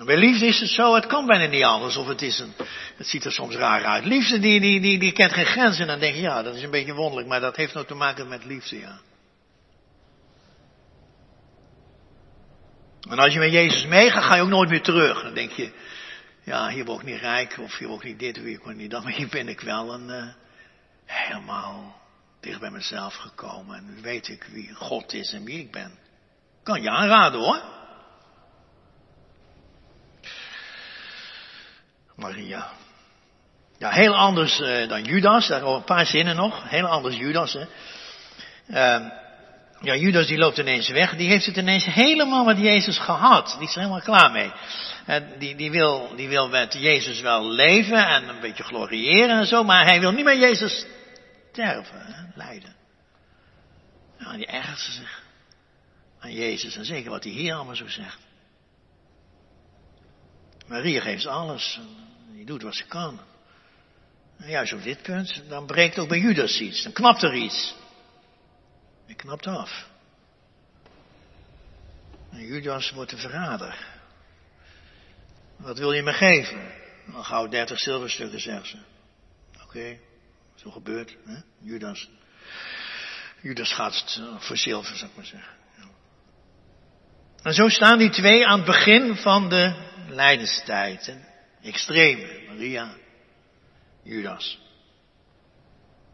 Bij 0.02 0.16
liefde 0.16 0.46
is 0.46 0.60
het 0.60 0.70
zo, 0.70 0.94
het 0.94 1.06
kan 1.06 1.26
bijna 1.26 1.46
niet 1.46 1.62
anders. 1.62 1.96
Of 1.96 2.06
het 2.06 2.22
is 2.22 2.38
een, 2.38 2.52
het 2.96 3.06
ziet 3.06 3.24
er 3.24 3.32
soms 3.32 3.54
raar 3.54 3.84
uit. 3.84 4.04
Liefde 4.04 4.38
die, 4.38 4.60
die, 4.60 4.80
die, 4.80 4.98
die 4.98 5.12
kent 5.12 5.32
geen 5.32 5.46
grenzen. 5.46 5.82
En 5.82 5.86
dan 5.86 5.98
denk 5.98 6.14
je, 6.14 6.20
ja, 6.20 6.42
dat 6.42 6.54
is 6.54 6.62
een 6.62 6.70
beetje 6.70 6.94
wonderlijk. 6.94 7.28
Maar 7.28 7.40
dat 7.40 7.56
heeft 7.56 7.74
nou 7.74 7.86
te 7.86 7.94
maken 7.94 8.28
met 8.28 8.44
liefde, 8.44 8.78
ja. 8.78 9.00
En 13.08 13.18
als 13.18 13.32
je 13.32 13.38
met 13.38 13.52
Jezus 13.52 13.86
meegaat, 13.86 14.22
ga 14.22 14.34
je 14.34 14.42
ook 14.42 14.48
nooit 14.48 14.70
meer 14.70 14.82
terug. 14.82 15.22
Dan 15.22 15.34
denk 15.34 15.50
je, 15.50 15.72
ja, 16.42 16.68
hier 16.68 16.84
word 16.84 17.00
ik 17.00 17.06
niet 17.06 17.20
rijk. 17.20 17.58
Of 17.60 17.78
hier 17.78 17.88
word 17.88 18.02
ik 18.02 18.08
niet 18.08 18.18
dit, 18.18 18.38
of 18.38 18.44
hier 18.44 18.58
word 18.58 18.70
ik 18.70 18.76
niet 18.76 18.90
dat. 18.90 19.04
Maar 19.04 19.12
hier 19.12 19.28
ben 19.28 19.48
ik 19.48 19.60
wel 19.60 19.94
een, 19.94 20.08
uh, 20.08 20.26
helemaal 21.04 22.00
dicht 22.40 22.60
bij 22.60 22.70
mezelf 22.70 23.14
gekomen. 23.14 23.76
En 23.76 24.02
weet 24.02 24.28
ik 24.28 24.44
wie 24.52 24.74
God 24.74 25.12
is 25.12 25.32
en 25.32 25.44
wie 25.44 25.58
ik 25.58 25.70
ben. 25.70 25.98
Kan 26.62 26.82
je 26.82 26.90
aanraden 26.90 27.40
hoor. 27.40 27.62
Maria. 32.24 32.70
Ja, 33.78 33.90
heel 33.90 34.16
anders 34.16 34.60
uh, 34.60 34.88
dan 34.88 35.04
Judas. 35.04 35.46
Daar 35.46 35.62
een 35.62 35.84
paar 35.84 36.06
zinnen 36.06 36.36
nog. 36.36 36.68
Heel 36.68 36.86
anders 36.86 37.16
Judas. 37.16 37.52
Hè. 37.52 37.64
Uh, 38.68 39.10
Ja, 39.80 39.94
Judas 39.94 40.26
die 40.26 40.38
loopt 40.38 40.58
ineens 40.58 40.88
weg. 40.88 41.16
Die 41.16 41.28
heeft 41.28 41.46
het 41.46 41.56
ineens 41.56 41.84
helemaal 41.84 42.44
met 42.44 42.58
Jezus 42.58 42.98
gehad. 42.98 43.56
Die 43.58 43.68
is 43.68 43.74
er 43.74 43.80
helemaal 43.80 44.00
klaar 44.00 44.30
mee. 44.30 44.52
Die, 45.38 45.56
die, 45.56 45.70
wil, 45.70 46.12
die 46.16 46.28
wil 46.28 46.48
met 46.48 46.72
Jezus 46.72 47.20
wel 47.20 47.50
leven 47.50 48.06
en 48.06 48.28
een 48.28 48.40
beetje 48.40 48.64
gloriëren 48.64 49.38
en 49.38 49.46
zo. 49.46 49.64
Maar 49.64 49.84
hij 49.84 50.00
wil 50.00 50.12
niet 50.12 50.24
met 50.24 50.38
Jezus 50.38 50.86
sterven, 51.52 52.32
lijden. 52.34 52.74
Die 54.36 54.46
ergert 54.46 54.78
zich 54.78 55.22
aan 56.20 56.32
Jezus. 56.32 56.76
En 56.76 56.84
zeker 56.84 57.10
wat 57.10 57.24
hij 57.24 57.32
hier 57.32 57.54
allemaal 57.54 57.76
zo 57.76 57.88
zegt. 57.88 58.18
Maria 60.66 61.00
geeft 61.00 61.26
alles. 61.26 61.80
Doet 62.44 62.62
wat 62.62 62.74
ze 62.74 62.86
kan. 62.86 63.20
En 64.38 64.50
juist 64.50 64.72
op 64.72 64.82
dit 64.82 65.02
punt, 65.02 65.42
dan 65.48 65.66
breekt 65.66 65.98
ook 65.98 66.08
bij 66.08 66.18
Judas 66.18 66.60
iets. 66.60 66.82
Dan 66.82 66.92
knapt 66.92 67.22
er 67.22 67.34
iets. 67.34 67.74
Hij 69.06 69.14
knapt 69.14 69.46
af. 69.46 69.88
En 72.30 72.46
Judas 72.46 72.90
wordt 72.90 73.10
de 73.10 73.16
verrader. 73.16 73.86
Wat 75.56 75.78
wil 75.78 75.92
je 75.92 76.02
me 76.02 76.12
geven? 76.12 76.72
Dan 77.12 77.24
gauw 77.24 77.48
dertig 77.48 77.78
zilverstukken, 77.78 78.40
zegt 78.40 78.66
ze. 78.66 78.78
Oké, 79.62 79.98
zo 80.54 80.70
gebeurt. 80.70 81.16
Hè? 81.24 81.36
Judas. 81.60 82.08
Judas 83.40 83.72
gaat 83.72 84.20
voor 84.38 84.56
zilver, 84.56 84.96
zou 84.96 85.10
ik 85.10 85.16
maar 85.16 85.26
zeggen. 85.26 85.52
En 87.42 87.52
zo 87.52 87.68
staan 87.68 87.98
die 87.98 88.10
twee 88.10 88.46
aan 88.46 88.56
het 88.56 88.66
begin 88.66 89.16
van 89.16 89.48
de 89.48 89.74
lijdenstijd. 90.08 91.16
Extreme, 91.64 92.46
Maria, 92.48 92.94
Judas. 94.02 94.58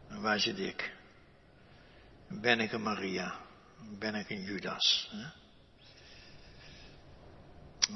Waar 0.07 0.39
zit 0.39 0.59
ik? 0.59 0.91
Ben 2.27 2.59
ik 2.59 2.71
een 2.71 2.81
Maria? 2.81 3.35
Ben 3.99 4.15
ik 4.15 4.29
een 4.29 4.41
Judas? 4.41 5.09
Hè? 5.11 5.25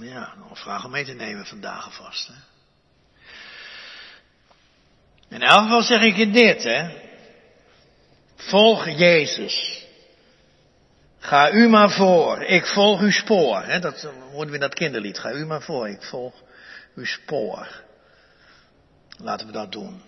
Ja, 0.05 0.35
nog 0.35 0.49
een 0.49 0.55
vraag 0.55 0.85
om 0.85 0.91
mee 0.91 1.05
te 1.05 1.13
nemen 1.13 1.45
vandaag 1.45 1.85
alvast. 1.85 2.27
Hè? 2.27 2.33
In 5.35 5.41
elk 5.41 5.61
geval 5.61 5.81
zeg 5.81 6.01
ik 6.01 6.15
je 6.15 6.29
dit, 6.29 6.63
hè. 6.63 7.03
Volg 8.35 8.89
Jezus. 8.89 9.85
Ga 11.19 11.51
u 11.51 11.67
maar 11.67 11.91
voor, 11.91 12.43
ik 12.43 12.65
volg 12.65 12.99
uw 12.99 13.11
spoor. 13.11 13.63
Hè? 13.63 13.79
Dat 13.79 14.01
hoorden 14.01 14.47
we 14.47 14.53
in 14.53 14.59
dat 14.59 14.73
kinderlied. 14.73 15.19
Ga 15.19 15.31
u 15.31 15.45
maar 15.45 15.61
voor, 15.61 15.89
ik 15.89 16.03
volg 16.03 16.43
uw 16.95 17.05
spoor. 17.05 17.83
Laten 19.17 19.45
we 19.45 19.51
dat 19.51 19.71
doen. 19.71 20.01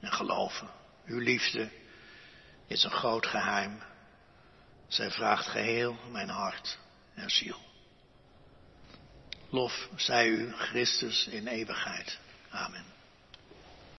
En 0.00 0.12
geloven. 0.12 0.68
Uw 1.06 1.18
liefde 1.18 1.70
is 2.66 2.84
een 2.84 2.90
groot 2.90 3.26
geheim. 3.26 3.82
Zij 4.86 5.10
vraagt 5.10 5.46
geheel 5.46 5.96
mijn 6.10 6.28
hart 6.28 6.78
en 7.14 7.30
ziel. 7.30 7.58
Lof 9.48 9.88
zij 9.96 10.28
u, 10.28 10.52
Christus, 10.52 11.26
in 11.26 11.46
eeuwigheid. 11.46 12.18
Amen. 12.50 12.91